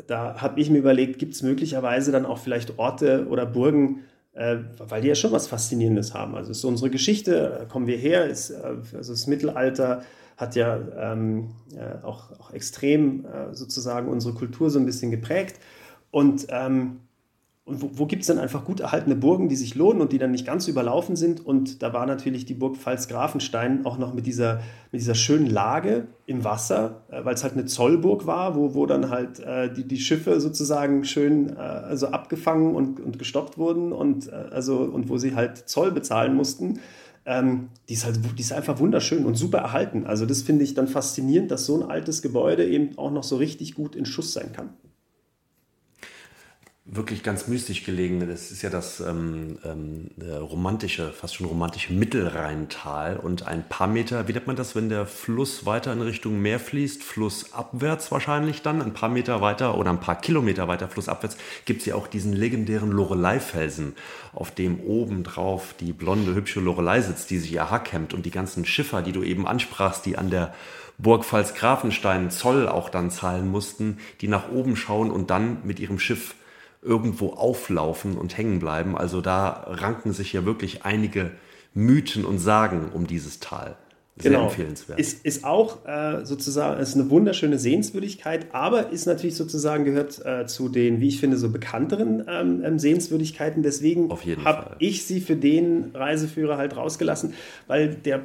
da 0.06 0.40
habe 0.40 0.58
ich 0.58 0.70
mir 0.70 0.78
überlegt, 0.78 1.18
gibt 1.18 1.34
es 1.34 1.42
möglicherweise 1.42 2.10
dann 2.10 2.24
auch 2.24 2.38
vielleicht 2.38 2.78
Orte 2.78 3.26
oder 3.28 3.44
Burgen, 3.44 4.04
äh, 4.32 4.56
weil 4.78 5.02
die 5.02 5.08
ja 5.08 5.14
schon 5.14 5.32
was 5.32 5.46
Faszinierendes 5.46 6.14
haben. 6.14 6.34
Also 6.34 6.52
ist 6.52 6.64
unsere 6.64 6.88
Geschichte, 6.88 7.56
da 7.58 7.64
kommen 7.66 7.86
wir 7.86 7.98
her, 7.98 8.24
ist, 8.24 8.50
äh, 8.50 8.76
also 8.96 9.12
das 9.12 9.26
Mittelalter 9.26 10.04
hat 10.38 10.56
ja 10.56 10.78
ähm, 10.98 11.50
auch, 12.02 12.32
auch, 12.40 12.52
extrem 12.52 13.26
äh, 13.26 13.54
sozusagen 13.54 14.08
unsere 14.08 14.34
Kultur 14.34 14.70
so 14.70 14.78
ein 14.78 14.86
bisschen 14.86 15.10
geprägt. 15.10 15.60
Und 16.10 16.46
ähm, 16.48 17.00
und 17.64 17.80
wo, 17.80 17.90
wo 17.94 18.06
gibt 18.06 18.22
es 18.22 18.26
dann 18.26 18.40
einfach 18.40 18.64
gut 18.64 18.80
erhaltene 18.80 19.14
Burgen, 19.14 19.48
die 19.48 19.54
sich 19.54 19.76
lohnen 19.76 20.00
und 20.00 20.12
die 20.12 20.18
dann 20.18 20.32
nicht 20.32 20.44
ganz 20.44 20.66
überlaufen 20.66 21.14
sind? 21.14 21.46
Und 21.46 21.80
da 21.80 21.92
war 21.92 22.06
natürlich 22.06 22.44
die 22.44 22.54
Burg 22.54 22.76
Pfalz-Grafenstein 22.76 23.86
auch 23.86 23.98
noch 23.98 24.14
mit 24.14 24.26
dieser, 24.26 24.60
mit 24.90 25.00
dieser 25.00 25.14
schönen 25.14 25.46
Lage 25.46 26.08
im 26.26 26.42
Wasser, 26.42 27.02
äh, 27.08 27.24
weil 27.24 27.34
es 27.34 27.44
halt 27.44 27.52
eine 27.52 27.66
Zollburg 27.66 28.26
war, 28.26 28.56
wo, 28.56 28.74
wo 28.74 28.86
dann 28.86 29.10
halt 29.10 29.38
äh, 29.38 29.72
die, 29.72 29.86
die 29.86 29.98
Schiffe 29.98 30.40
sozusagen 30.40 31.04
schön 31.04 31.50
äh, 31.50 31.60
also 31.60 32.08
abgefangen 32.08 32.74
und, 32.74 32.98
und 32.98 33.20
gestoppt 33.20 33.58
wurden 33.58 33.92
und, 33.92 34.26
äh, 34.26 34.32
also, 34.50 34.78
und 34.78 35.08
wo 35.08 35.18
sie 35.18 35.36
halt 35.36 35.68
Zoll 35.68 35.92
bezahlen 35.92 36.34
mussten. 36.34 36.80
Ähm, 37.24 37.68
die, 37.88 37.94
ist 37.94 38.04
halt, 38.04 38.18
die 38.36 38.42
ist 38.42 38.52
einfach 38.52 38.80
wunderschön 38.80 39.24
und 39.24 39.36
super 39.36 39.58
erhalten. 39.58 40.04
Also 40.04 40.26
das 40.26 40.42
finde 40.42 40.64
ich 40.64 40.74
dann 40.74 40.88
faszinierend, 40.88 41.52
dass 41.52 41.66
so 41.66 41.80
ein 41.80 41.88
altes 41.88 42.22
Gebäude 42.22 42.66
eben 42.66 42.98
auch 42.98 43.12
noch 43.12 43.22
so 43.22 43.36
richtig 43.36 43.76
gut 43.76 43.94
in 43.94 44.04
Schuss 44.04 44.32
sein 44.32 44.50
kann 44.52 44.70
wirklich 46.94 47.22
ganz 47.22 47.48
mystisch 47.48 47.84
gelegen. 47.84 48.20
Das 48.28 48.50
ist 48.50 48.60
ja 48.60 48.68
das 48.68 49.00
ähm, 49.00 49.58
ähm, 49.64 50.10
romantische, 50.30 51.10
fast 51.10 51.36
schon 51.36 51.46
romantische 51.46 51.94
Mittelrheintal. 51.94 53.16
Und 53.16 53.46
ein 53.46 53.66
paar 53.66 53.86
Meter, 53.86 54.28
wie 54.28 54.32
nennt 54.34 54.46
man 54.46 54.56
das, 54.56 54.76
wenn 54.76 54.90
der 54.90 55.06
Fluss 55.06 55.64
weiter 55.64 55.90
in 55.94 56.02
Richtung 56.02 56.42
Meer 56.42 56.60
fließt? 56.60 57.02
Flussabwärts 57.02 58.12
wahrscheinlich 58.12 58.60
dann. 58.60 58.82
Ein 58.82 58.92
paar 58.92 59.08
Meter 59.08 59.40
weiter 59.40 59.78
oder 59.78 59.88
ein 59.88 60.00
paar 60.00 60.20
Kilometer 60.20 60.68
weiter 60.68 60.86
flussabwärts 60.86 61.38
gibt 61.64 61.80
es 61.80 61.86
ja 61.86 61.94
auch 61.94 62.06
diesen 62.06 62.34
legendären 62.34 62.90
Lorelei-Felsen, 62.90 63.94
auf 64.34 64.50
dem 64.50 64.78
oben 64.80 65.24
drauf 65.24 65.74
die 65.80 65.94
blonde, 65.94 66.34
hübsche 66.34 66.60
Lorelei 66.60 67.00
sitzt, 67.00 67.30
die 67.30 67.38
sich 67.38 67.54
ihr 67.54 67.70
Haar 67.70 67.82
kämmt. 67.82 68.12
Und 68.12 68.26
die 68.26 68.30
ganzen 68.30 68.66
Schiffer, 68.66 69.00
die 69.00 69.12
du 69.12 69.22
eben 69.22 69.46
ansprachst, 69.46 70.04
die 70.04 70.18
an 70.18 70.28
der 70.28 70.52
Burg 70.98 71.24
Pfalz-Grafenstein 71.24 72.30
Zoll 72.30 72.68
auch 72.68 72.90
dann 72.90 73.10
zahlen 73.10 73.48
mussten, 73.48 73.96
die 74.20 74.28
nach 74.28 74.50
oben 74.50 74.76
schauen 74.76 75.10
und 75.10 75.30
dann 75.30 75.56
mit 75.64 75.80
ihrem 75.80 75.98
Schiff 75.98 76.34
irgendwo 76.82 77.30
auflaufen 77.30 78.18
und 78.18 78.36
hängen 78.36 78.58
bleiben. 78.58 78.98
Also 78.98 79.20
da 79.20 79.64
ranken 79.68 80.12
sich 80.12 80.32
ja 80.32 80.44
wirklich 80.44 80.84
einige 80.84 81.30
Mythen 81.74 82.24
und 82.24 82.38
Sagen 82.38 82.90
um 82.92 83.06
dieses 83.06 83.40
Tal. 83.40 83.76
Sehr 84.16 84.32
genau. 84.32 84.44
empfehlenswert. 84.44 85.00
Ist, 85.00 85.24
ist 85.24 85.42
auch 85.42 85.86
äh, 85.86 86.26
sozusagen 86.26 86.78
ist 86.80 86.94
eine 86.94 87.08
wunderschöne 87.08 87.58
Sehenswürdigkeit, 87.58 88.46
aber 88.52 88.90
ist 88.90 89.06
natürlich 89.06 89.36
sozusagen 89.36 89.84
gehört 89.84 90.24
äh, 90.26 90.46
zu 90.46 90.68
den, 90.68 91.00
wie 91.00 91.08
ich 91.08 91.18
finde, 91.18 91.38
so 91.38 91.50
bekannteren 91.50 92.24
ähm, 92.28 92.62
ähm 92.62 92.78
Sehenswürdigkeiten. 92.78 93.62
Deswegen 93.62 94.10
habe 94.44 94.76
ich 94.80 95.06
sie 95.06 95.22
für 95.22 95.36
den 95.36 95.92
Reiseführer 95.94 96.58
halt 96.58 96.76
rausgelassen, 96.76 97.32
weil 97.68 97.94
der, 97.94 98.20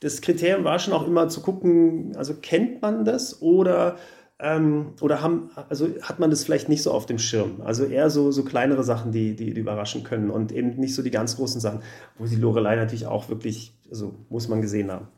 das 0.00 0.20
Kriterium 0.20 0.64
war 0.64 0.80
schon 0.80 0.92
auch 0.92 1.06
immer 1.06 1.28
zu 1.28 1.42
gucken, 1.42 2.16
also 2.16 2.34
kennt 2.34 2.82
man 2.82 3.04
das 3.04 3.40
oder 3.40 3.96
ähm, 4.40 4.94
oder 5.00 5.22
haben, 5.22 5.50
also 5.68 5.88
hat 6.02 6.18
man 6.18 6.30
das 6.30 6.44
vielleicht 6.44 6.68
nicht 6.68 6.82
so 6.82 6.90
auf 6.92 7.06
dem 7.06 7.18
Schirm? 7.18 7.60
Also 7.62 7.84
eher 7.84 8.10
so, 8.10 8.30
so 8.32 8.44
kleinere 8.44 8.84
Sachen, 8.84 9.12
die, 9.12 9.36
die, 9.36 9.54
die 9.54 9.60
überraschen 9.60 10.04
können 10.04 10.30
und 10.30 10.52
eben 10.52 10.70
nicht 10.76 10.94
so 10.94 11.02
die 11.02 11.10
ganz 11.10 11.36
großen 11.36 11.60
Sachen, 11.60 11.80
wo 12.18 12.26
die 12.26 12.36
Lorelei 12.36 12.76
natürlich 12.76 13.06
auch 13.06 13.28
wirklich, 13.28 13.76
also 13.90 14.14
muss 14.28 14.48
man 14.48 14.60
gesehen 14.60 14.90
haben 14.90 15.08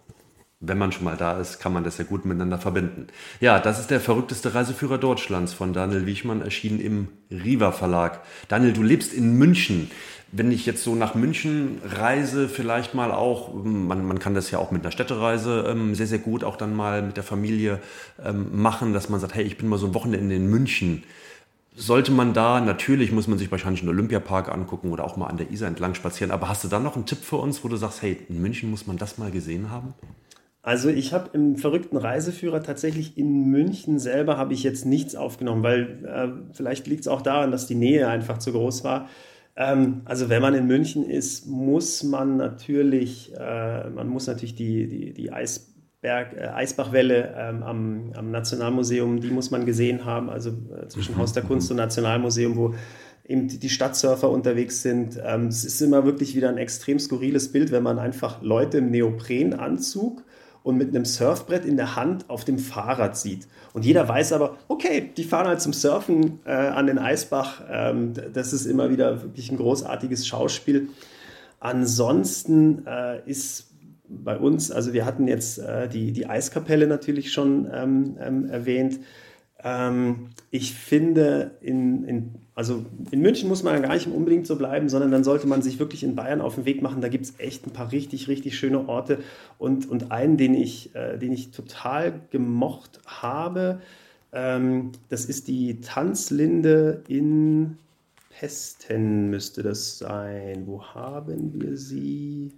wenn 0.67 0.79
man 0.79 0.93
schon 0.93 1.05
mal 1.05 1.17
da 1.17 1.39
ist, 1.41 1.61
kann 1.61 1.73
man 1.73 1.85
das 1.85 1.99
ja 1.99 2.05
gut 2.05 2.25
miteinander 2.25 2.59
verbinden. 2.59 3.07
Ja, 3.41 3.59
das 3.59 3.79
ist 3.79 3.91
der 3.91 4.01
verrückteste 4.01 4.55
Reiseführer 4.55 4.99
Deutschlands 4.99 5.53
von 5.53 5.73
Daniel 5.73 6.07
Wiechmann, 6.07 6.43
erschienen 6.43 6.81
im 6.81 7.09
Riva 7.31 7.73
Verlag. 7.73 8.21
Daniel, 8.49 8.73
du 8.73 8.83
lebst 8.83 9.13
in 9.13 9.35
München 9.35 9.91
wenn 10.33 10.51
ich 10.51 10.67
jetzt 10.67 10.83
so 10.83 10.95
nach 10.95 11.15
München 11.15 11.79
reise, 11.85 12.49
vielleicht 12.49 12.95
mal 12.95 13.13
auch, 13.13 13.55
man, 13.55 14.05
man 14.07 14.19
kann 14.19 14.35
das 14.35 14.51
ja 14.51 14.59
auch 14.59 14.71
mit 14.71 14.83
einer 14.83 14.91
Städtereise 14.91 15.67
ähm, 15.69 15.95
sehr, 15.95 16.07
sehr 16.07 16.19
gut 16.19 16.43
auch 16.43 16.57
dann 16.57 16.75
mal 16.75 17.03
mit 17.03 17.17
der 17.17 17.25
Familie 17.25 17.81
ähm, 18.25 18.61
machen, 18.61 18.93
dass 18.93 19.09
man 19.09 19.21
sagt, 19.21 19.35
hey, 19.35 19.45
ich 19.45 19.57
bin 19.57 19.69
mal 19.69 19.79
so 19.79 19.87
ein 19.87 19.95
Wochenende 19.95 20.35
in 20.35 20.47
München. 20.49 21.05
Sollte 21.77 22.11
man 22.11 22.33
da, 22.33 22.61
natürlich 22.61 23.13
muss 23.13 23.29
man 23.29 23.39
sich 23.39 23.51
wahrscheinlich 23.51 23.83
einen 23.83 23.91
Olympiapark 23.91 24.49
angucken 24.49 24.91
oder 24.91 25.05
auch 25.05 25.17
mal 25.17 25.27
an 25.27 25.37
der 25.37 25.51
Isar 25.51 25.69
entlang 25.69 25.95
spazieren, 25.95 26.31
aber 26.31 26.49
hast 26.49 26.65
du 26.65 26.69
da 26.69 26.81
noch 26.81 26.97
einen 26.97 27.07
Tipp 27.07 27.23
für 27.23 27.37
uns, 27.37 27.63
wo 27.63 27.69
du 27.69 27.77
sagst, 27.77 28.03
hey, 28.03 28.19
in 28.29 28.41
München 28.41 28.71
muss 28.71 28.87
man 28.87 28.97
das 28.97 29.19
mal 29.19 29.31
gesehen 29.31 29.71
haben? 29.71 29.95
Also 30.67 30.89
ich 30.89 31.13
habe 31.13 31.31
im 31.33 31.55
verrückten 31.55 31.97
Reiseführer 31.97 32.61
tatsächlich 32.61 33.17
in 33.17 33.45
München 33.45 34.01
selber 34.01 34.37
habe 34.37 34.53
ich 34.53 34.65
jetzt 34.65 34.85
nichts 34.85 35.15
aufgenommen, 35.15 35.63
weil 35.63 36.05
äh, 36.05 36.55
vielleicht 36.55 36.89
liegt 36.89 37.03
es 37.03 37.09
auch 37.09 37.23
daran, 37.23 37.53
dass 37.53 37.69
die 37.69 37.77
Nähe 37.77 38.09
einfach 38.09 38.39
zu 38.39 38.51
groß 38.51 38.83
war. 38.83 39.09
Ähm, 39.55 40.01
also 40.07 40.29
wenn 40.29 40.43
man 40.43 40.55
in 40.55 40.67
München 40.67 41.09
ist, 41.09 41.47
muss 41.47 42.03
man 42.03 42.37
natürlich, 42.37 43.33
äh, 43.39 43.91
man 43.91 44.09
muss 44.09 44.27
natürlich 44.27 44.57
die, 44.57 44.89
die, 44.89 45.13
die 45.13 45.31
Eisberg, 45.31 46.37
äh, 46.37 46.49
Eisbachwelle 46.49 47.33
ähm, 47.39 47.63
am, 47.63 48.13
am, 48.17 48.33
Nationalmuseum, 48.33 49.21
die 49.21 49.31
muss 49.31 49.53
man 49.53 49.67
gesehen 49.67 50.05
haben, 50.05 50.29
also 50.29 50.51
äh, 50.51 50.89
zwischen 50.89 51.15
mhm. 51.15 51.19
Haus 51.19 51.33
der 51.33 51.45
Kunst 51.45 51.71
und 51.71 51.77
Nationalmuseum, 51.77 52.57
wo 52.57 52.75
eben 53.25 53.47
die 53.47 53.69
Stadtsurfer 53.69 54.29
unterwegs 54.29 54.83
sind. 54.83 55.17
Ähm, 55.25 55.47
es 55.47 55.65
ist 55.65 55.81
immer 55.81 56.05
wirklich 56.05 56.35
wieder 56.35 56.49
ein 56.49 56.59
extrem 56.59 56.99
skurriles 56.99 57.53
Bild, 57.53 57.71
wenn 57.71 57.85
man 57.85 58.01
einfach 58.01 58.43
Leute 58.43 58.79
im 58.79 58.91
Neoprenanzug 58.91 60.25
und 60.67 60.79
mit 60.79 60.89
einem 60.89 61.05
Surfbrett 61.05 61.65
in 61.65 61.77
der 61.77 61.95
Hand 61.95 62.29
auf 62.29 62.45
dem 62.45 62.59
Fahrrad 62.59 63.17
sieht. 63.17 63.47
Und 63.73 63.85
jeder 63.85 64.09
weiß 64.09 64.33
aber, 64.33 64.57
okay, 64.67 65.13
die 65.17 65.23
fahren 65.23 65.47
halt 65.47 65.61
zum 65.61 65.73
Surfen 65.73 66.41
äh, 66.45 66.51
an 66.51 66.89
den 66.89 66.99
Eisbach. 66.99 67.63
Ähm, 67.71 68.15
das 68.35 68.53
ist 68.53 68.67
immer 68.67 68.91
wieder 68.91 69.23
wirklich 69.23 69.53
ein 69.53 69.59
großartiges 69.59 70.27
Schauspiel. 70.27 70.89
Ansonsten 71.61 72.85
äh, 72.85 73.21
ist 73.31 73.71
bei 74.09 74.37
uns, 74.37 74.73
also 74.73 74.93
wir 74.93 75.05
hatten 75.05 75.29
jetzt 75.29 75.59
äh, 75.61 75.89
die, 75.89 76.11
die 76.11 76.27
Eiskapelle 76.27 76.89
natürlich 76.89 77.33
schon 77.33 77.71
ähm, 77.73 78.17
ähm, 78.21 78.49
erwähnt. 78.51 78.99
Ähm, 79.67 80.29
ich 80.53 80.75
finde, 80.75 81.57
in, 81.61 82.05
in, 82.05 82.35
also 82.55 82.87
in 83.11 83.21
München 83.21 83.49
muss 83.49 83.65
man 83.65 83.83
gar 83.83 83.95
nicht 83.95 84.07
unbedingt 84.07 84.47
so 84.47 84.55
bleiben, 84.55 84.89
sondern 84.89 85.11
dann 85.11 85.25
sollte 85.25 85.49
man 85.49 85.61
sich 85.61 85.81
wirklich 85.81 86.05
in 86.05 86.15
Bayern 86.15 86.41
auf 86.41 86.55
den 86.55 86.67
Weg 86.67 86.83
machen. 86.83 87.01
Da 87.01 87.09
gibt 87.09 87.25
es 87.25 87.35
echt 87.39 87.67
ein 87.67 87.73
paar 87.73 87.91
richtig, 87.91 88.29
richtig 88.29 88.57
schöne 88.57 88.89
Orte. 88.89 89.19
Und, 89.59 89.91
und 89.91 90.13
einen, 90.13 90.37
den 90.37 90.55
ich, 90.55 90.95
äh, 90.95 91.19
den 91.19 91.33
ich 91.33 91.51
total 91.51 92.21
gemocht 92.31 93.01
habe, 93.07 93.81
ähm, 94.33 94.93
das 95.09 95.25
ist 95.25 95.49
die 95.49 95.81
Tanzlinde 95.81 97.03
in 97.09 97.77
Pesten, 98.39 99.31
müsste 99.31 99.65
das 99.65 99.99
sein. 99.99 100.69
Wo 100.69 100.85
haben 100.85 101.61
wir 101.61 101.77
sie? 101.77 102.53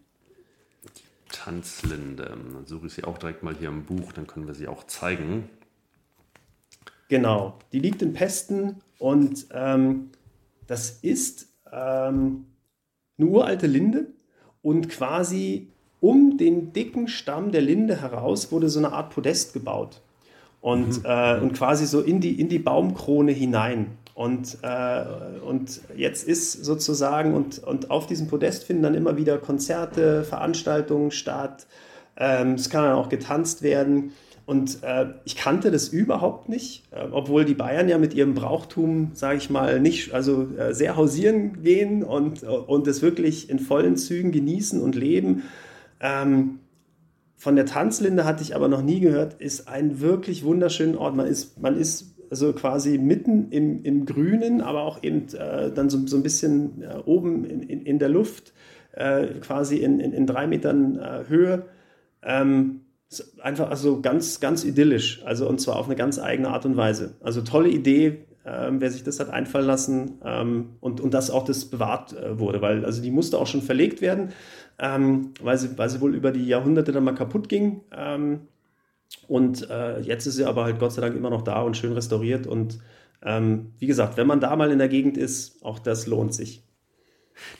Tanzlinde. 1.31 2.25
Dann 2.25 2.67
suche 2.67 2.89
ich 2.89 2.93
sie 2.93 3.05
auch 3.05 3.17
direkt 3.17 3.43
mal 3.43 3.55
hier 3.55 3.69
im 3.69 3.85
Buch, 3.85 4.13
dann 4.13 4.27
können 4.27 4.47
wir 4.47 4.55
sie 4.55 4.69
auch 4.69 4.85
zeigen. 4.87 5.49
Genau, 7.09 7.55
die 7.73 7.79
liegt 7.79 8.03
in 8.03 8.13
Pesten 8.13 8.77
und 8.99 9.47
ähm, 9.53 10.11
das 10.67 10.91
ist 11.03 11.49
ähm, 11.73 12.47
eine 13.19 13.29
uralte 13.29 13.67
Linde 13.67 14.07
und 14.63 14.89
quasi 14.89 15.69
um 16.01 16.37
den 16.37 16.73
dicken 16.73 17.09
Stamm 17.09 17.51
der 17.51 17.63
Linde 17.63 18.01
heraus 18.01 18.53
wurde 18.53 18.69
so 18.69 18.79
eine 18.79 18.93
Art 18.93 19.11
Podest 19.11 19.53
gebaut 19.53 20.01
und, 20.61 20.99
mhm. 20.99 21.05
äh, 21.05 21.39
und 21.41 21.55
quasi 21.55 21.87
so 21.87 22.01
in 22.01 22.21
die, 22.21 22.41
in 22.41 22.49
die 22.49 22.59
Baumkrone 22.59 23.33
hinein. 23.33 23.99
Und, 24.15 24.59
äh, 24.63 25.05
und 25.47 25.81
jetzt 25.97 26.27
ist 26.27 26.65
sozusagen, 26.65 27.35
und, 27.35 27.61
und 27.61 27.91
auf 27.91 28.07
diesem 28.07 28.27
Podest 28.27 28.65
finden 28.65 28.83
dann 28.83 28.95
immer 28.95 29.17
wieder 29.17 29.39
Konzerte, 29.39 30.25
Veranstaltungen 30.25 31.13
statt. 31.13 31.69
Ähm, 32.17 32.55
es 32.55 32.69
kann 32.69 32.83
dann 32.83 32.95
auch 32.95 33.09
getanzt 33.09 33.63
werden. 33.63 34.13
Und 34.49 34.83
äh, 34.83 35.09
ich 35.27 35.37
kannte 35.37 35.71
das 35.71 35.89
überhaupt 35.89 36.49
nicht, 36.49 36.85
äh, 36.91 37.07
obwohl 37.11 37.45
die 37.45 37.53
Bayern 37.53 37.87
ja 37.87 37.99
mit 37.99 38.15
ihrem 38.15 38.33
Brauchtum, 38.33 39.11
sage 39.13 39.37
ich 39.37 39.51
mal, 39.51 39.79
nicht, 39.79 40.15
also 40.15 40.49
äh, 40.57 40.73
sehr 40.73 40.97
hausieren 40.97 41.63
gehen 41.63 42.03
und, 42.03 42.45
und 42.45 42.87
es 42.87 43.03
wirklich 43.03 43.51
in 43.51 43.59
vollen 43.59 43.99
Zügen 43.99 44.33
genießen 44.33 44.81
und 44.81 44.95
leben. 44.95 45.43
Ähm, 46.01 46.61
von 47.37 47.57
der 47.57 47.67
Tanzlinde 47.67 48.25
hatte 48.25 48.43
ich 48.43 48.57
aber 48.57 48.69
noch 48.69 48.81
nie 48.81 49.01
gehört, 49.01 49.35
ist 49.35 49.69
ein 49.69 50.01
wirklich 50.01 50.45
wunderschöner 50.45 50.99
Ort. 50.99 51.15
Man 51.15 51.27
ist, 51.27 51.61
man 51.61 51.77
ist 51.77 52.15
also 52.31 52.55
quasi 52.55 52.97
mitten 52.97 53.53
im, 53.53 53.83
im 53.83 54.07
Grünen, 54.07 54.63
aber 54.63 54.85
auch 54.85 55.03
eben 55.03 55.27
äh, 55.35 55.71
dann 55.73 55.91
so, 55.91 56.07
so 56.07 56.17
ein 56.17 56.23
bisschen 56.23 56.81
äh, 56.81 56.97
oben 57.05 57.45
in, 57.45 57.63
in, 57.65 57.83
in 57.83 57.99
der 57.99 58.09
Luft, 58.09 58.55
äh, 58.93 59.27
quasi 59.43 59.77
in, 59.77 60.01
in, 60.01 60.15
in 60.15 60.27
drei 60.27 60.47
Metern 60.47 60.99
Höhe. 61.29 61.67
Ähm, 62.23 62.81
einfach 63.41 63.71
also 63.71 64.01
ganz, 64.01 64.41
ganz 64.41 64.65
idyllisch. 64.65 65.23
Also 65.25 65.49
und 65.49 65.61
zwar 65.61 65.77
auf 65.77 65.87
eine 65.87 65.97
ganz 65.97 66.19
eigene 66.19 66.49
Art 66.49 66.67
und 66.67 66.77
Weise. 66.77 67.15
Also 67.21 67.43
tolle 67.43 67.69
Idee, 67.69 68.25
ähm, 68.45 68.81
wer 68.81 68.91
sich 68.91 69.03
das 69.03 69.21
hat 69.21 69.31
einfallen 69.31 69.67
lassen 69.67 70.19
ähm, 70.25 70.71
und, 70.81 71.01
und 71.01 71.15
dass 71.15 71.31
auch 71.31 71.45
das 71.45 71.67
bewahrt 71.67 72.13
äh, 72.13 72.39
wurde, 72.39 72.61
weil 72.63 72.85
also 72.85 73.03
die 73.03 73.11
musste 73.11 73.39
auch 73.39 73.47
schon 73.47 73.63
verlegt 73.63 74.01
werden, 74.01 74.31
ähm, 74.79 75.33
weil, 75.43 75.59
sie, 75.59 75.77
weil 75.77 75.89
sie 75.89 76.01
wohl 76.01 76.15
über 76.15 76.33
die 76.33 76.47
Jahrhunderte 76.47 76.93
dann 76.93 77.05
mal 77.05 77.15
kaputt 77.15 77.49
ging. 77.49 77.83
Ähm, 77.97 78.41
und 79.27 79.69
äh, 79.71 80.01
jetzt 80.01 80.27
ist 80.27 80.37
sie 80.37 80.45
aber 80.45 80.65
halt 80.65 80.79
Gott 80.79 80.93
sei 80.93 81.01
Dank 81.01 81.17
immer 81.17 81.31
noch 81.31 81.43
da 81.43 81.63
und 81.63 81.77
schön 81.77 81.93
restauriert. 81.93 82.47
Und 82.47 82.79
ähm, 83.23 83.73
wie 83.79 83.87
gesagt, 83.87 84.17
wenn 84.17 84.27
man 84.27 84.41
da 84.41 84.55
mal 84.55 84.71
in 84.71 84.79
der 84.79 84.89
Gegend 84.89 85.17
ist, 85.17 85.65
auch 85.65 85.79
das 85.79 86.07
lohnt 86.07 86.35
sich. 86.35 86.63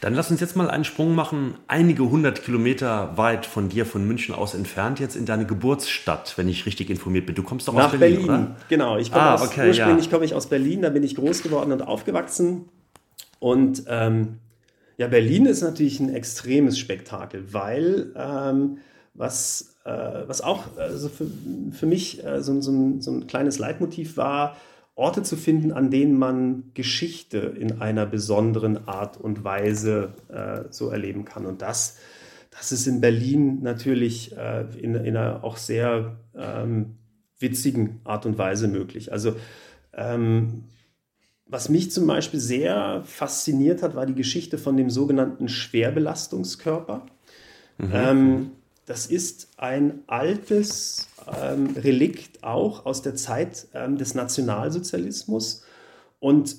Dann 0.01 0.15
lass 0.15 0.31
uns 0.31 0.41
jetzt 0.41 0.57
mal 0.57 0.71
einen 0.71 0.85
Sprung 0.85 1.15
machen, 1.15 1.55
einige 1.67 2.09
hundert 2.09 2.43
Kilometer 2.45 3.17
weit 3.17 3.47
von 3.47 3.69
dir, 3.69 3.87
von 3.87 4.07
München 4.07 4.35
aus 4.35 4.55
entfernt, 4.55 5.01
jetzt 5.01 5.17
in 5.17 5.27
deine 5.27 5.47
Geburtsstadt, 5.47 6.35
wenn 6.37 6.49
ich 6.49 6.67
richtig 6.67 6.91
informiert 6.91 7.27
bin. 7.27 7.35
Du 7.35 7.43
kommst 7.43 7.67
doch 7.69 7.75
Nach 7.75 7.93
aus 7.93 7.99
Berlin, 7.99 8.27
Berlin. 8.27 8.57
Genau, 8.69 8.97
ich 8.97 9.11
komme 9.11 9.25
ah, 9.25 9.35
aus, 9.35 9.43
okay, 9.43 9.69
ursprünglich 9.69 10.07
ja. 10.07 10.13
komme 10.13 10.25
ich 10.25 10.35
aus 10.35 10.47
Berlin, 10.49 10.83
da 10.83 10.91
bin 10.91 11.03
ich 11.03 11.17
groß 11.17 11.43
geworden 11.43 11.73
und 11.73 11.83
aufgewachsen. 11.83 12.69
Und 13.41 13.85
ähm, 13.89 14.39
ja, 14.97 15.07
Berlin 15.07 15.47
ist 15.47 15.63
natürlich 15.63 16.01
ein 16.01 16.13
extremes 16.13 16.79
Spektakel, 16.79 17.53
weil 17.53 18.13
ähm, 18.17 18.79
was, 19.15 19.77
äh, 19.85 19.91
was 20.27 20.41
auch 20.41 20.77
also 20.77 21.09
für, 21.09 21.27
für 21.73 21.87
mich 21.87 22.25
äh, 22.25 22.43
so, 22.43 22.61
so, 22.61 22.97
so 23.01 23.11
ein 23.13 23.27
kleines 23.27 23.59
Leitmotiv 23.59 24.17
war, 24.17 24.57
Orte 24.99 25.23
zu 25.23 25.37
finden, 25.37 25.71
an 25.71 25.91
denen 25.91 26.19
man 26.19 26.73
Geschichte 26.75 27.39
in 27.39 27.81
einer 27.81 28.05
besonderen 28.05 28.89
Art 28.89 29.17
und 29.17 29.45
Weise 29.45 30.13
äh, 30.29 30.65
so 30.71 30.89
erleben 30.89 31.25
kann. 31.25 31.47
Und 31.47 31.63
das, 31.63 31.99
das 32.51 32.73
ist 32.73 32.89
in 32.89 33.01
Berlin 33.01 33.63
natürlich 33.63 34.37
äh, 34.37 34.67
in, 34.77 34.97
in, 34.97 35.17
einer 35.17 35.45
auch 35.45 35.57
sehr 35.57 36.17
ähm, 36.35 36.97
witzigen 37.39 38.01
Art 38.03 38.27
und 38.27 38.39
Weise 38.39 38.67
möglich. 38.67 39.13
Also 39.13 39.37
ähm, 39.93 40.65
was 41.47 41.69
mich 41.69 41.93
zum 41.93 42.07
Beispiel 42.09 42.41
sehr 42.41 43.03
fasziniert 43.05 43.83
hat, 43.83 43.95
war 43.95 44.05
die 44.05 44.17
Geschichte 44.17 44.59
von 44.59 44.77
dem 44.77 44.91
sogenannten 44.91 45.49
Schwerbelastungskörper. 45.49 47.07
Mhm. 47.79 47.91
Ähm, 47.93 48.51
das 48.85 49.07
ist 49.07 49.51
ein 49.59 50.01
altes 50.09 51.09
ähm, 51.43 51.75
Relikt 51.77 52.45
auch 52.45 52.87
aus 52.87 53.03
der 53.03 53.15
Zeit 53.15 53.69
ähm, 53.75 53.99
des 53.99 54.15
Nationalsozialismus 54.15 55.65
und 56.21 56.57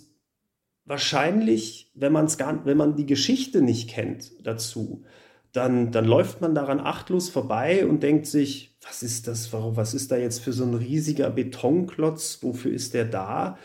wahrscheinlich, 0.85 1.91
wenn, 1.93 2.11
man's 2.11 2.37
gar, 2.37 2.65
wenn 2.65 2.77
man 2.77 2.95
die 2.95 3.05
Geschichte 3.05 3.61
nicht 3.61 3.89
kennt 3.89 4.31
dazu, 4.45 5.03
dann, 5.51 5.91
dann 5.91 6.05
läuft 6.05 6.41
man 6.41 6.53
daran 6.53 6.79
achtlos 6.79 7.29
vorbei 7.29 7.85
und 7.85 8.03
denkt 8.03 8.27
sich, 8.27 8.77
was 8.85 9.03
ist 9.03 9.27
das, 9.27 9.51
warum, 9.53 9.75
was 9.75 9.93
ist 9.93 10.11
da 10.11 10.17
jetzt 10.17 10.39
für 10.39 10.53
so 10.53 10.63
ein 10.63 10.73
riesiger 10.73 11.29
Betonklotz, 11.29 12.39
wofür 12.41 12.71
ist 12.71 12.93
der 12.93 13.05
da? 13.05 13.57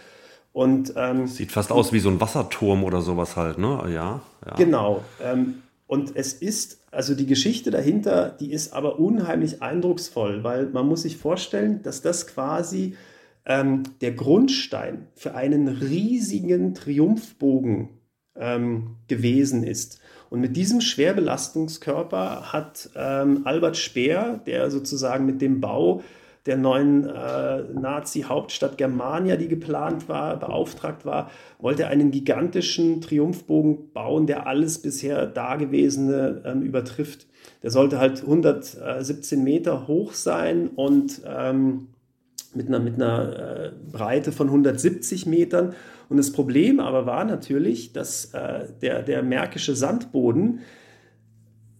Und, 0.52 0.92
ähm, 0.96 1.26
Sieht 1.26 1.52
fast 1.52 1.72
aus 1.72 1.92
wie 1.92 1.98
so 1.98 2.08
ein 2.08 2.20
Wasserturm 2.20 2.84
oder 2.84 3.02
sowas 3.02 3.36
halt, 3.36 3.58
ne? 3.58 3.82
Ja. 3.92 4.22
ja. 4.46 4.54
Genau. 4.56 5.04
Ähm, 5.22 5.62
und 5.86 6.16
es 6.16 6.32
ist, 6.32 6.82
also 6.90 7.14
die 7.14 7.26
Geschichte 7.26 7.70
dahinter, 7.70 8.36
die 8.40 8.52
ist 8.52 8.72
aber 8.72 8.98
unheimlich 8.98 9.62
eindrucksvoll, 9.62 10.42
weil 10.42 10.66
man 10.66 10.86
muss 10.86 11.02
sich 11.02 11.16
vorstellen, 11.16 11.82
dass 11.82 12.00
das 12.00 12.26
quasi 12.26 12.96
ähm, 13.44 13.82
der 14.00 14.12
Grundstein 14.12 15.08
für 15.14 15.34
einen 15.34 15.68
riesigen 15.68 16.74
Triumphbogen 16.74 17.90
ähm, 18.36 18.96
gewesen 19.08 19.62
ist. 19.62 20.00
Und 20.30 20.40
mit 20.40 20.56
diesem 20.56 20.80
Schwerbelastungskörper 20.80 22.52
hat 22.52 22.90
ähm, 22.96 23.42
Albert 23.44 23.76
Speer, 23.76 24.40
der 24.46 24.70
sozusagen 24.70 25.26
mit 25.26 25.42
dem 25.42 25.60
Bau 25.60 26.02
der 26.46 26.58
neuen 26.58 27.08
äh, 27.08 27.62
Nazi-Hauptstadt 27.72 28.76
Germania, 28.76 29.36
die 29.36 29.48
geplant 29.48 30.08
war, 30.08 30.38
beauftragt 30.38 31.06
war, 31.06 31.30
wollte 31.58 31.86
einen 31.86 32.10
gigantischen 32.10 33.00
Triumphbogen 33.00 33.92
bauen, 33.92 34.26
der 34.26 34.46
alles 34.46 34.82
bisher 34.82 35.26
Dagewesene 35.26 36.42
ähm, 36.44 36.62
übertrifft. 36.62 37.26
Der 37.62 37.70
sollte 37.70 37.98
halt 37.98 38.20
117 38.20 39.42
Meter 39.42 39.88
hoch 39.88 40.12
sein 40.12 40.68
und 40.68 41.22
ähm, 41.26 41.88
mit 42.54 42.68
einer, 42.68 42.78
mit 42.78 42.94
einer 42.94 43.66
äh, 43.66 43.72
Breite 43.90 44.30
von 44.30 44.48
170 44.48 45.26
Metern. 45.26 45.74
Und 46.10 46.18
das 46.18 46.30
Problem 46.30 46.78
aber 46.78 47.06
war 47.06 47.24
natürlich, 47.24 47.92
dass 47.92 48.26
äh, 48.34 48.66
der, 48.82 49.02
der 49.02 49.22
märkische 49.22 49.74
Sandboden, 49.74 50.60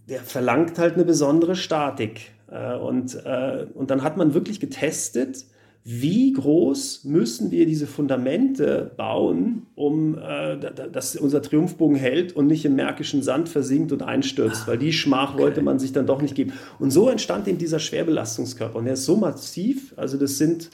der 0.09 0.21
verlangt 0.21 0.79
halt 0.79 0.95
eine 0.95 1.05
besondere 1.05 1.55
Statik. 1.55 2.34
Äh, 2.55 2.77
und, 2.77 3.15
äh, 3.25 3.67
und 3.75 3.91
dann 3.91 4.03
hat 4.03 4.17
man 4.17 4.33
wirklich 4.35 4.61
getestet, 4.61 5.45
wie 5.87 6.33
groß 6.33 7.05
müssen 7.05 7.51
wir 7.51 7.67
diese 7.67 7.87
Fundamente 7.87 8.93
bauen, 8.97 9.67
um 9.75 10.17
äh, 10.17 10.57
dass 10.57 11.15
unser 11.15 11.43
Triumphbogen 11.43 11.97
hält 11.97 12.35
und 12.35 12.47
nicht 12.47 12.65
im 12.65 12.75
märkischen 12.75 13.23
Sand 13.23 13.51
versinkt 13.51 13.93
und 13.93 14.03
einstürzt, 14.03 14.63
ah, 14.65 14.69
weil 14.69 14.79
die 14.79 14.95
Schmach 14.95 15.35
okay. 15.35 15.43
wollte 15.43 15.61
man 15.61 15.79
sich 15.79 15.93
dann 15.93 16.07
doch 16.07 16.23
nicht 16.23 16.35
geben. 16.35 16.55
Und 16.79 16.91
so 16.91 17.11
entstand 17.11 17.47
eben 17.49 17.59
dieser 17.59 17.81
Schwerbelastungskörper. 17.81 18.79
Und 18.79 18.87
der 18.87 18.95
ist 18.95 19.05
so 19.05 19.17
massiv, 19.17 19.93
also 19.97 20.17
das 20.17 20.39
sind 20.39 20.71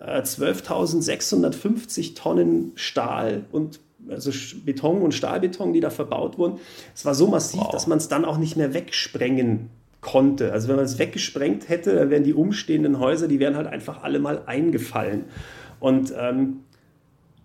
äh, 0.00 0.20
12.650 0.20 2.14
Tonnen 2.14 2.70
Stahl 2.76 3.46
und 3.50 3.80
also 4.08 4.30
Beton 4.64 5.02
und 5.02 5.12
Stahlbeton, 5.12 5.72
die 5.72 5.80
da 5.80 5.90
verbaut 5.90 6.38
wurden. 6.38 6.58
Es 6.94 7.04
war 7.04 7.14
so 7.14 7.26
massiv, 7.26 7.60
wow. 7.60 7.70
dass 7.72 7.88
man 7.88 7.98
es 7.98 8.08
dann 8.08 8.24
auch 8.24 8.38
nicht 8.38 8.56
mehr 8.56 8.74
wegsprengen 8.74 9.70
konnte. 10.02 10.52
Also 10.52 10.68
wenn 10.68 10.76
man 10.76 10.84
es 10.84 10.98
weggesprengt 10.98 11.70
hätte, 11.70 11.94
dann 11.94 12.10
wären 12.10 12.24
die 12.24 12.34
umstehenden 12.34 12.98
Häuser, 12.98 13.28
die 13.28 13.40
wären 13.40 13.56
halt 13.56 13.68
einfach 13.68 14.02
alle 14.02 14.18
mal 14.18 14.42
eingefallen. 14.44 15.24
Und, 15.80 16.12
ähm, 16.18 16.60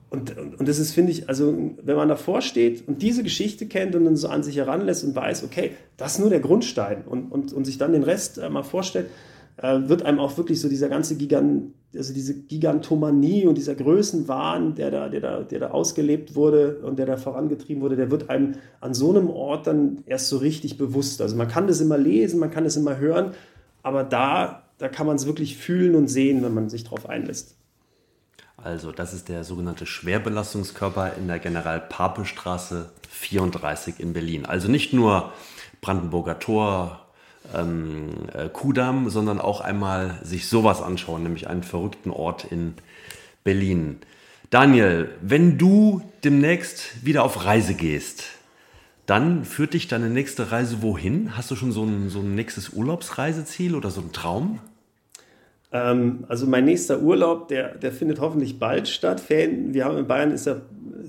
und, 0.10 0.38
und 0.38 0.68
das 0.68 0.80
ist, 0.80 0.94
finde 0.94 1.12
ich, 1.12 1.30
also 1.30 1.56
wenn 1.82 1.96
man 1.96 2.10
davor 2.10 2.42
steht 2.42 2.88
und 2.88 3.02
diese 3.02 3.24
Geschichte 3.24 3.68
kennt 3.68 3.96
und 3.96 4.06
dann 4.06 4.16
so 4.16 4.28
an 4.28 4.44
sich 4.44 4.58
heranlässt 4.58 5.04
und 5.04 5.16
weiß, 5.16 5.44
okay, 5.44 5.72
das 5.98 6.14
ist 6.14 6.20
nur 6.20 6.30
der 6.30 6.40
Grundstein 6.40 7.04
und, 7.06 7.32
und, 7.32 7.54
und 7.54 7.66
sich 7.66 7.78
dann 7.78 7.94
den 7.94 8.04
Rest 8.04 8.38
äh, 8.38 8.50
mal 8.50 8.64
vorstellt, 8.64 9.10
äh, 9.58 9.90
wird 9.90 10.04
einem 10.04 10.20
auch 10.20 10.38
wirklich 10.38 10.62
so 10.62 10.70
dieser 10.70 10.90
ganze 10.90 11.18
Gigant, 11.18 11.74
also 11.96 12.14
diese 12.14 12.36
Gigantomanie 12.36 13.46
und 13.48 13.58
dieser 13.58 13.76
Größenwahn, 13.76 14.76
der 14.76 14.92
da, 14.92 15.10
der, 15.10 15.22
da, 15.22 15.40
der 15.42 15.60
da 15.60 15.72
ausgelebt 15.72 16.36
wurde 16.36 16.80
und 16.84 17.00
der 17.00 17.06
da 17.06 17.18
vorangetrieben 17.18 17.82
wurde, 17.82 17.96
der 17.96 18.12
wird 18.12 18.30
einem 18.30 18.56
an 18.82 18.94
so 18.94 19.10
einem 19.10 19.30
Ort 19.30 19.68
dann 19.68 20.04
erst 20.06 20.30
so 20.30 20.38
richtig 20.38 20.78
bewusst. 20.78 21.22
Also 21.22 21.36
man 21.36 21.48
kann 21.48 21.68
das 21.68 21.82
immer 21.82 21.98
lesen, 21.98 22.40
man 22.40 22.52
kann 22.52 22.66
das 22.66 22.76
immer 22.78 22.98
hören, 22.98 23.34
aber 23.84 24.04
da, 24.04 24.64
da 24.78 24.90
kann 24.90 25.08
man 25.08 25.16
es 25.16 25.26
wirklich 25.26 25.58
fühlen 25.58 25.96
und 25.96 26.08
sehen, 26.08 26.44
wenn 26.44 26.54
man 26.54 26.70
sich 26.70 26.84
darauf 26.84 27.10
einlässt. 27.10 27.56
Also, 28.58 28.92
das 28.92 29.14
ist 29.14 29.30
der 29.30 29.44
sogenannte 29.44 29.86
Schwerbelastungskörper 29.86 31.14
in 31.16 31.28
der 31.28 31.38
General-Pape-Straße 31.38 32.90
34 33.08 34.00
in 34.00 34.14
Berlin. 34.14 34.46
Also 34.48 34.68
nicht 34.68 34.94
nur 34.94 35.32
Brandenburger 35.80 36.40
Tor, 36.40 37.07
ähm, 37.54 38.10
äh, 38.34 38.50
Kudamm, 38.50 39.10
sondern 39.10 39.40
auch 39.40 39.62
einmal 39.62 40.20
sich 40.24 40.48
sowas 40.48 40.82
anschauen, 40.82 41.24
nämlich 41.24 41.48
einen 41.48 41.64
verrückten 41.64 42.12
Ort 42.12 42.46
in 42.46 42.76
Berlin. 43.44 44.00
Daniel, 44.50 45.10
wenn 45.22 45.58
du 45.58 46.02
demnächst 46.24 47.06
wieder 47.06 47.24
auf 47.24 47.46
Reise 47.46 47.74
gehst, 47.74 48.24
dann 49.06 49.46
führt 49.46 49.74
dich 49.74 49.88
deine 49.88 50.10
nächste 50.10 50.52
Reise 50.52 50.82
wohin? 50.82 51.36
Hast 51.38 51.50
du 51.52 51.56
schon 51.56 51.72
so 51.72 51.84
ein, 51.84 52.10
so 52.10 52.20
ein 52.20 52.36
nächstes 52.36 52.70
Urlaubsreiseziel 52.70 53.76
oder 53.76 53.90
so 53.90 54.02
einen 54.02 54.12
Traum? 54.12 54.60
Ähm, 55.72 56.26
also 56.28 56.48
mein 56.48 56.66
nächster 56.66 57.02
Urlaub, 57.02 57.48
der, 57.48 57.76
der 57.76 57.92
findet 57.92 58.22
hoffentlich 58.22 58.60
bald 58.60 58.88
statt. 58.88 59.20
Ferien, 59.20 59.74
wir 59.74 59.86
haben 59.86 59.98
in 59.98 60.08
Bayern 60.08 60.32
ist 60.32 60.46
ja 60.46 60.62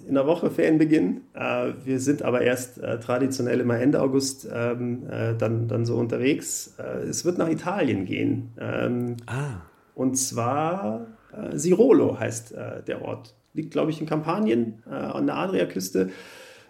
in 0.09 0.14
der 0.14 0.27
Woche 0.27 0.51
Ferienbeginn. 0.51 1.21
Äh, 1.35 1.73
wir 1.85 2.01
sind 2.01 2.23
aber 2.23 2.40
erst 2.40 2.79
äh, 2.79 2.99
traditionell 2.99 3.61
immer 3.61 3.79
Ende 3.79 4.01
August 4.01 4.49
ähm, 4.53 5.07
äh, 5.09 5.35
dann, 5.35 5.68
dann 5.68 5.85
so 5.85 5.97
unterwegs. 5.97 6.75
Äh, 6.79 7.05
es 7.09 7.25
wird 7.25 7.38
nach 7.38 7.49
Italien 7.49 8.07
gehen. 8.07 8.53
Ähm, 8.59 9.16
ah. 9.27 9.62
Und 9.94 10.16
zwar 10.16 11.07
äh, 11.33 11.57
Sirolo 11.57 12.18
heißt 12.18 12.53
äh, 12.53 12.83
der 12.83 13.03
Ort. 13.03 13.35
Liegt, 13.55 13.71
glaube 13.71 13.90
ich, 13.90 14.01
in 14.01 14.07
Kampanien 14.07 14.85
an 14.85 15.27
der 15.27 15.37
Adriaküste. 15.37 16.11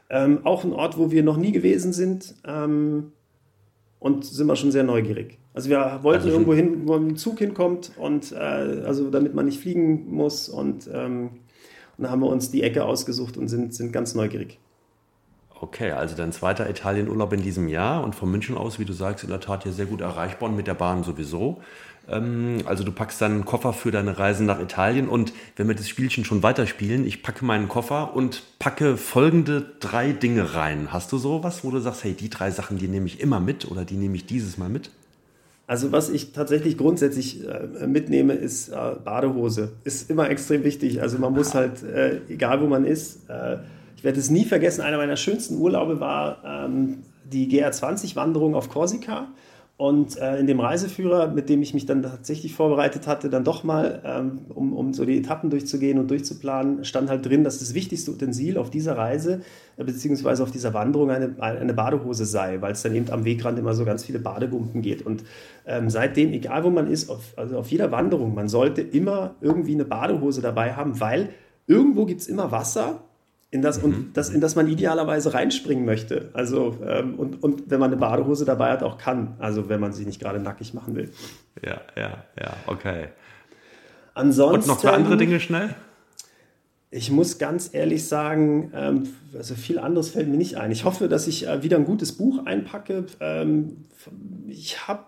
Ähm, 0.08 0.38
auch 0.44 0.64
ein 0.64 0.72
Ort, 0.72 0.96
wo 0.96 1.10
wir 1.10 1.22
noch 1.22 1.36
nie 1.36 1.52
gewesen 1.52 1.92
sind. 1.92 2.34
Ähm, 2.46 3.12
und 3.98 4.24
sind 4.24 4.46
wir 4.46 4.56
schon 4.56 4.70
sehr 4.70 4.84
neugierig. 4.84 5.38
Also 5.58 5.70
wir 5.70 5.98
wollten 6.02 6.26
also 6.26 6.30
irgendwo 6.30 6.54
hin, 6.54 6.82
wo 6.84 6.94
ein 6.94 7.16
Zug 7.16 7.40
hinkommt 7.40 7.90
und 7.96 8.32
also 8.32 9.10
damit 9.10 9.34
man 9.34 9.46
nicht 9.46 9.60
fliegen 9.60 10.08
muss 10.08 10.48
und 10.48 10.88
ähm, 10.92 11.30
und 11.98 12.04
da 12.04 12.10
haben 12.10 12.20
wir 12.20 12.28
uns 12.28 12.50
die 12.50 12.62
Ecke 12.62 12.84
ausgesucht 12.84 13.36
und 13.36 13.48
sind, 13.48 13.74
sind 13.74 13.92
ganz 13.92 14.14
neugierig. 14.14 14.58
Okay, 15.60 15.90
also 15.90 16.14
dein 16.14 16.30
zweiter 16.30 16.70
Italienurlaub 16.70 17.32
in 17.32 17.42
diesem 17.42 17.66
Jahr 17.66 18.04
und 18.04 18.14
von 18.14 18.30
München 18.30 18.56
aus, 18.56 18.78
wie 18.78 18.84
du 18.84 18.92
sagst, 18.92 19.24
in 19.24 19.30
der 19.30 19.40
Tat 19.40 19.64
ja 19.64 19.72
sehr 19.72 19.86
gut 19.86 20.00
erreichbar 20.00 20.48
und 20.48 20.54
mit 20.54 20.68
der 20.68 20.74
Bahn 20.74 21.02
sowieso. 21.02 21.60
Ähm, 22.08 22.58
also 22.66 22.84
du 22.84 22.92
packst 22.92 23.20
deinen 23.20 23.44
Koffer 23.44 23.72
für 23.72 23.90
deine 23.90 24.16
Reisen 24.16 24.46
nach 24.46 24.60
Italien 24.60 25.08
und 25.08 25.32
wenn 25.56 25.66
wir 25.66 25.74
das 25.74 25.88
Spielchen 25.88 26.24
schon 26.24 26.44
weiterspielen, 26.44 27.04
ich 27.04 27.24
packe 27.24 27.44
meinen 27.44 27.66
Koffer 27.66 28.14
und 28.14 28.44
packe 28.60 28.96
folgende 28.96 29.66
drei 29.80 30.12
Dinge 30.12 30.54
rein. 30.54 30.92
Hast 30.92 31.10
du 31.10 31.18
sowas, 31.18 31.64
wo 31.64 31.72
du 31.72 31.80
sagst, 31.80 32.04
hey, 32.04 32.12
die 32.12 32.30
drei 32.30 32.52
Sachen, 32.52 32.78
die 32.78 32.86
nehme 32.86 33.06
ich 33.06 33.18
immer 33.18 33.40
mit 33.40 33.68
oder 33.68 33.84
die 33.84 33.96
nehme 33.96 34.14
ich 34.14 34.24
dieses 34.24 34.56
Mal 34.56 34.68
mit? 34.68 34.92
Also 35.68 35.92
was 35.92 36.08
ich 36.08 36.32
tatsächlich 36.32 36.78
grundsätzlich 36.78 37.46
äh, 37.46 37.86
mitnehme, 37.86 38.32
ist 38.32 38.70
äh, 38.70 38.74
Badehose. 39.04 39.72
Ist 39.84 40.10
immer 40.10 40.30
extrem 40.30 40.64
wichtig. 40.64 41.02
Also 41.02 41.18
man 41.18 41.34
muss 41.34 41.54
halt, 41.54 41.82
äh, 41.82 42.22
egal 42.30 42.62
wo 42.62 42.66
man 42.66 42.86
ist, 42.86 43.28
äh, 43.28 43.58
ich 43.94 44.02
werde 44.02 44.18
es 44.18 44.30
nie 44.30 44.46
vergessen, 44.46 44.80
einer 44.80 44.96
meiner 44.96 45.18
schönsten 45.18 45.58
Urlaube 45.58 46.00
war 46.00 46.38
ähm, 46.42 47.00
die 47.30 47.50
GR20-Wanderung 47.50 48.54
auf 48.54 48.70
Korsika. 48.70 49.28
Und 49.78 50.18
äh, 50.18 50.40
in 50.40 50.48
dem 50.48 50.58
Reiseführer, 50.58 51.28
mit 51.28 51.48
dem 51.48 51.62
ich 51.62 51.72
mich 51.72 51.86
dann 51.86 52.02
tatsächlich 52.02 52.52
vorbereitet 52.52 53.06
hatte, 53.06 53.30
dann 53.30 53.44
doch 53.44 53.62
mal, 53.62 54.02
ähm, 54.04 54.40
um, 54.48 54.72
um 54.72 54.92
so 54.92 55.04
die 55.04 55.16
Etappen 55.16 55.50
durchzugehen 55.50 56.00
und 56.00 56.10
durchzuplanen, 56.10 56.84
stand 56.84 57.08
halt 57.08 57.24
drin, 57.24 57.44
dass 57.44 57.60
das 57.60 57.74
wichtigste 57.74 58.10
Utensil 58.10 58.58
auf 58.58 58.70
dieser 58.70 58.98
Reise 58.98 59.42
äh, 59.76 59.84
beziehungsweise 59.84 60.42
auf 60.42 60.50
dieser 60.50 60.74
Wanderung 60.74 61.12
eine, 61.12 61.40
eine 61.40 61.74
Badehose 61.74 62.26
sei, 62.26 62.60
weil 62.60 62.72
es 62.72 62.82
dann 62.82 62.92
eben 62.92 63.08
am 63.12 63.24
Wegrand 63.24 63.56
immer 63.56 63.72
so 63.74 63.84
ganz 63.84 64.04
viele 64.04 64.18
Badegumpen 64.18 64.82
geht. 64.82 65.06
Und 65.06 65.22
ähm, 65.64 65.90
seitdem, 65.90 66.32
egal 66.32 66.64
wo 66.64 66.70
man 66.70 66.88
ist, 66.88 67.08
auf, 67.08 67.34
also 67.36 67.56
auf 67.56 67.68
jeder 67.68 67.92
Wanderung, 67.92 68.34
man 68.34 68.48
sollte 68.48 68.82
immer 68.82 69.36
irgendwie 69.40 69.74
eine 69.74 69.84
Badehose 69.84 70.42
dabei 70.42 70.72
haben, 70.72 70.98
weil 70.98 71.28
irgendwo 71.68 72.04
gibt 72.04 72.22
es 72.22 72.26
immer 72.26 72.50
Wasser 72.50 73.04
in 73.50 73.62
das, 73.62 73.78
mhm. 73.78 73.84
und 73.84 74.16
das, 74.16 74.30
in 74.30 74.40
das 74.40 74.56
man 74.56 74.68
idealerweise 74.68 75.32
reinspringen 75.32 75.84
möchte. 75.84 76.30
Also, 76.34 76.76
ähm, 76.86 77.14
und, 77.18 77.42
und 77.42 77.70
wenn 77.70 77.80
man 77.80 77.90
eine 77.90 78.00
Badehose 78.00 78.44
dabei 78.44 78.70
hat, 78.70 78.82
auch 78.82 78.98
kann. 78.98 79.36
Also, 79.38 79.68
wenn 79.68 79.80
man 79.80 79.92
sich 79.92 80.06
nicht 80.06 80.20
gerade 80.20 80.38
nackig 80.38 80.74
machen 80.74 80.94
will. 80.94 81.10
Ja, 81.64 81.80
ja, 81.96 82.24
ja, 82.38 82.56
okay. 82.66 83.08
Ansonsten. 84.14 84.62
Und 84.62 84.66
noch 84.66 84.78
zwei 84.78 84.90
andere 84.90 85.16
Dinge 85.16 85.40
schnell? 85.40 85.74
Ich 86.90 87.10
muss 87.10 87.38
ganz 87.38 87.70
ehrlich 87.74 88.06
sagen, 88.06 88.72
ähm, 88.74 89.08
also 89.36 89.54
viel 89.54 89.78
anderes 89.78 90.08
fällt 90.08 90.28
mir 90.28 90.38
nicht 90.38 90.56
ein. 90.56 90.70
Ich 90.70 90.84
hoffe, 90.84 91.08
dass 91.08 91.26
ich 91.26 91.46
äh, 91.46 91.62
wieder 91.62 91.76
ein 91.76 91.84
gutes 91.84 92.12
Buch 92.12 92.46
einpacke. 92.46 93.04
Ähm, 93.20 93.84
ich 94.46 94.88
habe 94.88 95.04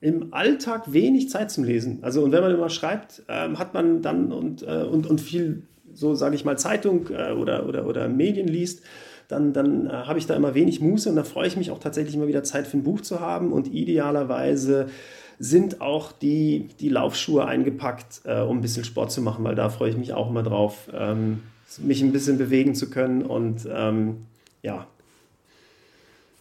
im 0.00 0.32
Alltag 0.32 0.92
wenig 0.92 1.28
Zeit 1.28 1.50
zum 1.50 1.64
Lesen. 1.64 1.98
Also 2.02 2.22
und 2.22 2.30
wenn 2.30 2.42
man 2.42 2.54
immer 2.54 2.70
schreibt, 2.70 3.24
ähm, 3.28 3.58
hat 3.58 3.74
man 3.74 4.00
dann 4.00 4.30
und, 4.30 4.62
äh, 4.62 4.84
und, 4.84 5.08
und 5.08 5.20
viel, 5.20 5.64
so 5.94 6.14
sage 6.14 6.34
ich 6.34 6.44
mal, 6.44 6.58
Zeitung 6.58 7.08
äh, 7.10 7.32
oder, 7.32 7.66
oder, 7.66 7.86
oder 7.86 8.08
Medien 8.08 8.48
liest, 8.48 8.82
dann, 9.28 9.52
dann 9.52 9.86
äh, 9.86 9.90
habe 9.90 10.18
ich 10.18 10.26
da 10.26 10.34
immer 10.34 10.54
wenig 10.54 10.80
Muße 10.80 11.08
und 11.10 11.16
da 11.16 11.24
freue 11.24 11.46
ich 11.46 11.56
mich 11.56 11.70
auch 11.70 11.78
tatsächlich 11.78 12.14
immer 12.14 12.26
wieder 12.26 12.42
Zeit 12.42 12.66
für 12.66 12.78
ein 12.78 12.82
Buch 12.82 13.00
zu 13.02 13.20
haben 13.20 13.52
und 13.52 13.72
idealerweise 13.72 14.88
sind 15.38 15.80
auch 15.80 16.10
die, 16.12 16.68
die 16.80 16.88
Laufschuhe 16.88 17.46
eingepackt, 17.46 18.22
äh, 18.24 18.40
um 18.40 18.58
ein 18.58 18.60
bisschen 18.60 18.84
Sport 18.84 19.12
zu 19.12 19.22
machen, 19.22 19.44
weil 19.44 19.54
da 19.54 19.68
freue 19.68 19.90
ich 19.90 19.96
mich 19.96 20.14
auch 20.14 20.30
immer 20.30 20.42
drauf, 20.42 20.88
ähm, 20.92 21.42
mich 21.78 22.02
ein 22.02 22.12
bisschen 22.12 22.38
bewegen 22.38 22.74
zu 22.74 22.90
können 22.90 23.22
und 23.22 23.68
ähm, 23.70 24.26
ja, 24.62 24.86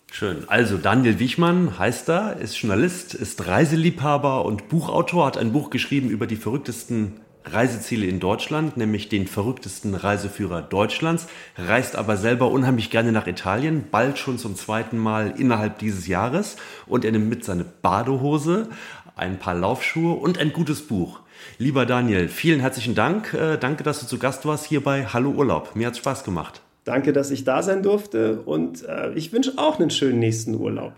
Schön. 0.10 0.46
Also 0.48 0.78
Daniel 0.78 1.20
Wichmann 1.20 1.78
heißt 1.78 2.10
er, 2.10 2.38
ist 2.38 2.60
Journalist, 2.60 3.14
ist 3.14 3.46
Reiseliebhaber 3.46 4.46
und 4.46 4.70
Buchautor, 4.70 5.28
hat 5.28 5.38
ein 5.38 5.52
Buch 5.52 5.70
geschrieben 5.70 6.10
über 6.10 6.26
die 6.26 6.38
verrücktesten 6.38 7.20
Reiseziele 7.54 8.06
in 8.06 8.20
Deutschland, 8.20 8.78
nämlich 8.78 9.10
den 9.10 9.28
verrücktesten 9.28 9.96
Reiseführer 9.96 10.62
Deutschlands, 10.62 11.28
reist 11.58 11.96
aber 11.96 12.18
selber 12.18 12.52
unheimlich 12.52 12.90
gerne 12.90 13.12
nach 13.12 13.28
Italien, 13.28 13.86
bald 13.90 14.18
schon 14.18 14.38
zum 14.38 14.56
zweiten 14.56 14.98
Mal 14.98 15.34
innerhalb 15.38 15.80
dieses 15.80 16.08
Jahres 16.08 16.58
und 16.86 17.06
er 17.06 17.12
nimmt 17.12 17.30
mit 17.30 17.44
seine 17.44 17.66
Badehose, 17.82 18.70
ein 19.16 19.40
paar 19.40 19.56
Laufschuhe 19.56 20.14
und 20.14 20.38
ein 20.38 20.54
gutes 20.54 20.88
Buch. 20.88 21.22
Lieber 21.58 21.86
Daniel, 21.86 22.28
vielen 22.28 22.60
herzlichen 22.60 22.96
Dank. 22.96 23.34
Äh, 23.34 23.58
danke, 23.58 23.84
dass 23.84 24.00
du 24.00 24.06
zu 24.06 24.18
Gast 24.20 24.46
warst 24.46 24.66
hier 24.66 24.84
bei 24.84 25.06
Hallo 25.06 25.32
Urlaub. 25.32 25.76
Mir 25.76 25.88
hat 25.88 25.98
Spaß 25.98 26.24
gemacht. 26.24 26.62
Danke, 26.84 27.14
dass 27.14 27.32
ich 27.32 27.44
da 27.44 27.64
sein 27.64 27.84
durfte 27.84 28.42
und 28.42 28.86
äh, 28.86 29.12
ich 29.14 29.34
wünsche 29.34 29.54
auch 29.58 29.80
einen 29.80 29.90
schönen 29.90 30.20
nächsten 30.20 30.56
Urlaub. 30.56 30.94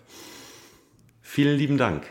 Vielen 1.21 1.57
lieben 1.57 1.77
Dank. 1.77 2.03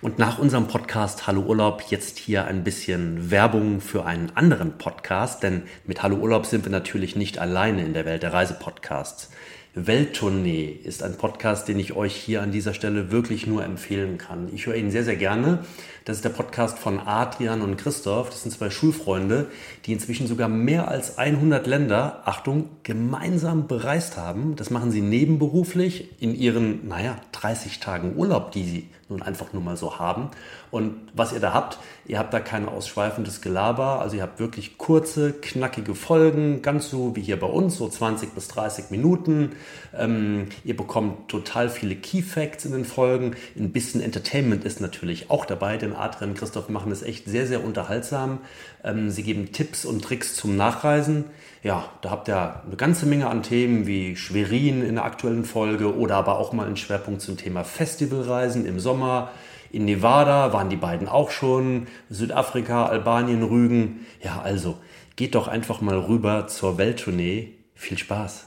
Und 0.00 0.18
nach 0.18 0.38
unserem 0.38 0.66
Podcast 0.66 1.26
Hallo 1.26 1.42
Urlaub 1.42 1.84
jetzt 1.88 2.18
hier 2.18 2.46
ein 2.46 2.64
bisschen 2.64 3.30
Werbung 3.30 3.80
für 3.80 4.04
einen 4.04 4.30
anderen 4.34 4.78
Podcast, 4.78 5.42
denn 5.42 5.62
mit 5.86 6.02
Hallo 6.02 6.16
Urlaub 6.16 6.46
sind 6.46 6.64
wir 6.64 6.72
natürlich 6.72 7.16
nicht 7.16 7.38
alleine 7.38 7.84
in 7.84 7.92
der 7.92 8.04
Welt 8.04 8.22
der 8.22 8.32
Reisepodcasts. 8.32 9.30
Welttournee 9.74 10.66
ist 10.84 11.02
ein 11.02 11.16
Podcast, 11.16 11.66
den 11.66 11.78
ich 11.78 11.94
euch 11.94 12.14
hier 12.14 12.42
an 12.42 12.52
dieser 12.52 12.74
Stelle 12.74 13.10
wirklich 13.10 13.46
nur 13.46 13.64
empfehlen 13.64 14.18
kann. 14.18 14.50
Ich 14.52 14.66
höre 14.66 14.74
ihn 14.74 14.90
sehr, 14.90 15.04
sehr 15.04 15.16
gerne. 15.16 15.64
Das 16.04 16.16
ist 16.16 16.24
der 16.24 16.30
Podcast 16.30 16.80
von 16.80 16.98
Adrian 16.98 17.62
und 17.62 17.76
Christoph. 17.76 18.30
Das 18.30 18.42
sind 18.42 18.50
zwei 18.50 18.70
Schulfreunde, 18.70 19.46
die 19.86 19.92
inzwischen 19.92 20.26
sogar 20.26 20.48
mehr 20.48 20.88
als 20.88 21.16
100 21.16 21.64
Länder, 21.68 22.22
Achtung, 22.24 22.70
gemeinsam 22.82 23.68
bereist 23.68 24.16
haben. 24.16 24.56
Das 24.56 24.70
machen 24.70 24.90
sie 24.90 25.00
nebenberuflich 25.00 26.20
in 26.20 26.34
ihren, 26.34 26.88
naja, 26.88 27.16
30 27.30 27.78
Tagen 27.78 28.16
Urlaub, 28.16 28.50
die 28.50 28.64
sie 28.64 28.88
nun 29.12 29.22
einfach 29.22 29.52
nur 29.52 29.62
mal 29.62 29.76
so 29.76 29.98
haben. 29.98 30.30
Und 30.70 30.94
was 31.14 31.32
ihr 31.32 31.40
da 31.40 31.52
habt, 31.52 31.78
ihr 32.06 32.18
habt 32.18 32.32
da 32.32 32.40
kein 32.40 32.68
ausschweifendes 32.68 33.42
Gelaber, 33.42 34.00
also 34.00 34.16
ihr 34.16 34.22
habt 34.22 34.40
wirklich 34.40 34.78
kurze, 34.78 35.32
knackige 35.34 35.94
Folgen, 35.94 36.62
ganz 36.62 36.88
so 36.88 37.14
wie 37.14 37.20
hier 37.20 37.38
bei 37.38 37.46
uns, 37.46 37.76
so 37.76 37.88
20 37.88 38.32
bis 38.32 38.48
30 38.48 38.90
Minuten. 38.90 39.52
Ähm, 39.96 40.48
ihr 40.64 40.76
bekommt 40.76 41.28
total 41.28 41.68
viele 41.68 41.94
Key 41.94 42.22
Facts 42.22 42.64
in 42.64 42.72
den 42.72 42.84
Folgen. 42.84 43.36
Ein 43.56 43.72
bisschen 43.72 44.00
Entertainment 44.00 44.64
ist 44.64 44.80
natürlich 44.80 45.30
auch 45.30 45.44
dabei, 45.44 45.76
denn 45.76 45.91
Adrian 45.94 46.30
und 46.30 46.38
Christoph 46.38 46.68
machen 46.68 46.92
es 46.92 47.02
echt 47.02 47.26
sehr, 47.26 47.46
sehr 47.46 47.64
unterhaltsam. 47.64 48.38
Ähm, 48.84 49.10
sie 49.10 49.22
geben 49.22 49.52
Tipps 49.52 49.84
und 49.84 50.02
Tricks 50.02 50.34
zum 50.34 50.56
Nachreisen. 50.56 51.24
Ja, 51.62 51.84
da 52.00 52.10
habt 52.10 52.28
ihr 52.28 52.62
eine 52.66 52.76
ganze 52.76 53.06
Menge 53.06 53.28
an 53.28 53.42
Themen 53.42 53.86
wie 53.86 54.16
Schwerin 54.16 54.84
in 54.84 54.96
der 54.96 55.04
aktuellen 55.04 55.44
Folge 55.44 55.96
oder 55.96 56.16
aber 56.16 56.38
auch 56.38 56.52
mal 56.52 56.66
einen 56.66 56.76
Schwerpunkt 56.76 57.20
zum 57.20 57.36
Thema 57.36 57.64
Festivalreisen 57.64 58.66
im 58.66 58.80
Sommer. 58.80 59.30
In 59.70 59.84
Nevada 59.86 60.52
waren 60.52 60.68
die 60.68 60.76
beiden 60.76 61.08
auch 61.08 61.30
schon, 61.30 61.86
Südafrika, 62.10 62.86
Albanien, 62.86 63.42
Rügen. 63.42 64.06
Ja, 64.22 64.42
also 64.42 64.76
geht 65.16 65.34
doch 65.34 65.48
einfach 65.48 65.80
mal 65.80 65.98
rüber 65.98 66.46
zur 66.46 66.78
Welttournee. 66.78 67.54
Viel 67.74 67.96
Spaß. 67.96 68.46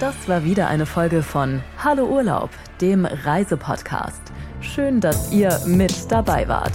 Das 0.00 0.28
war 0.28 0.44
wieder 0.44 0.66
eine 0.66 0.86
Folge 0.86 1.22
von 1.22 1.62
Hallo 1.82 2.04
Urlaub, 2.06 2.50
dem 2.80 3.06
Reisepodcast. 3.06 4.20
Schön, 4.64 5.00
dass 5.00 5.30
ihr 5.30 5.60
mit 5.66 6.10
dabei 6.10 6.48
wart. 6.48 6.72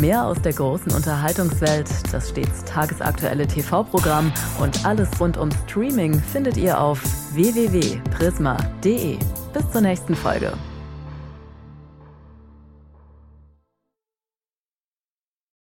Mehr 0.00 0.24
aus 0.24 0.40
der 0.40 0.52
großen 0.52 0.92
Unterhaltungswelt, 0.92 1.88
das 2.12 2.30
stets 2.30 2.64
tagesaktuelle 2.64 3.46
TV-Programm 3.46 4.32
und 4.60 4.84
alles 4.86 5.08
rund 5.20 5.36
um 5.36 5.50
Streaming 5.68 6.14
findet 6.14 6.56
ihr 6.56 6.80
auf 6.80 7.02
www.prisma.de. 7.34 9.18
Bis 9.52 9.70
zur 9.70 9.80
nächsten 9.80 10.14
Folge. 10.14 10.52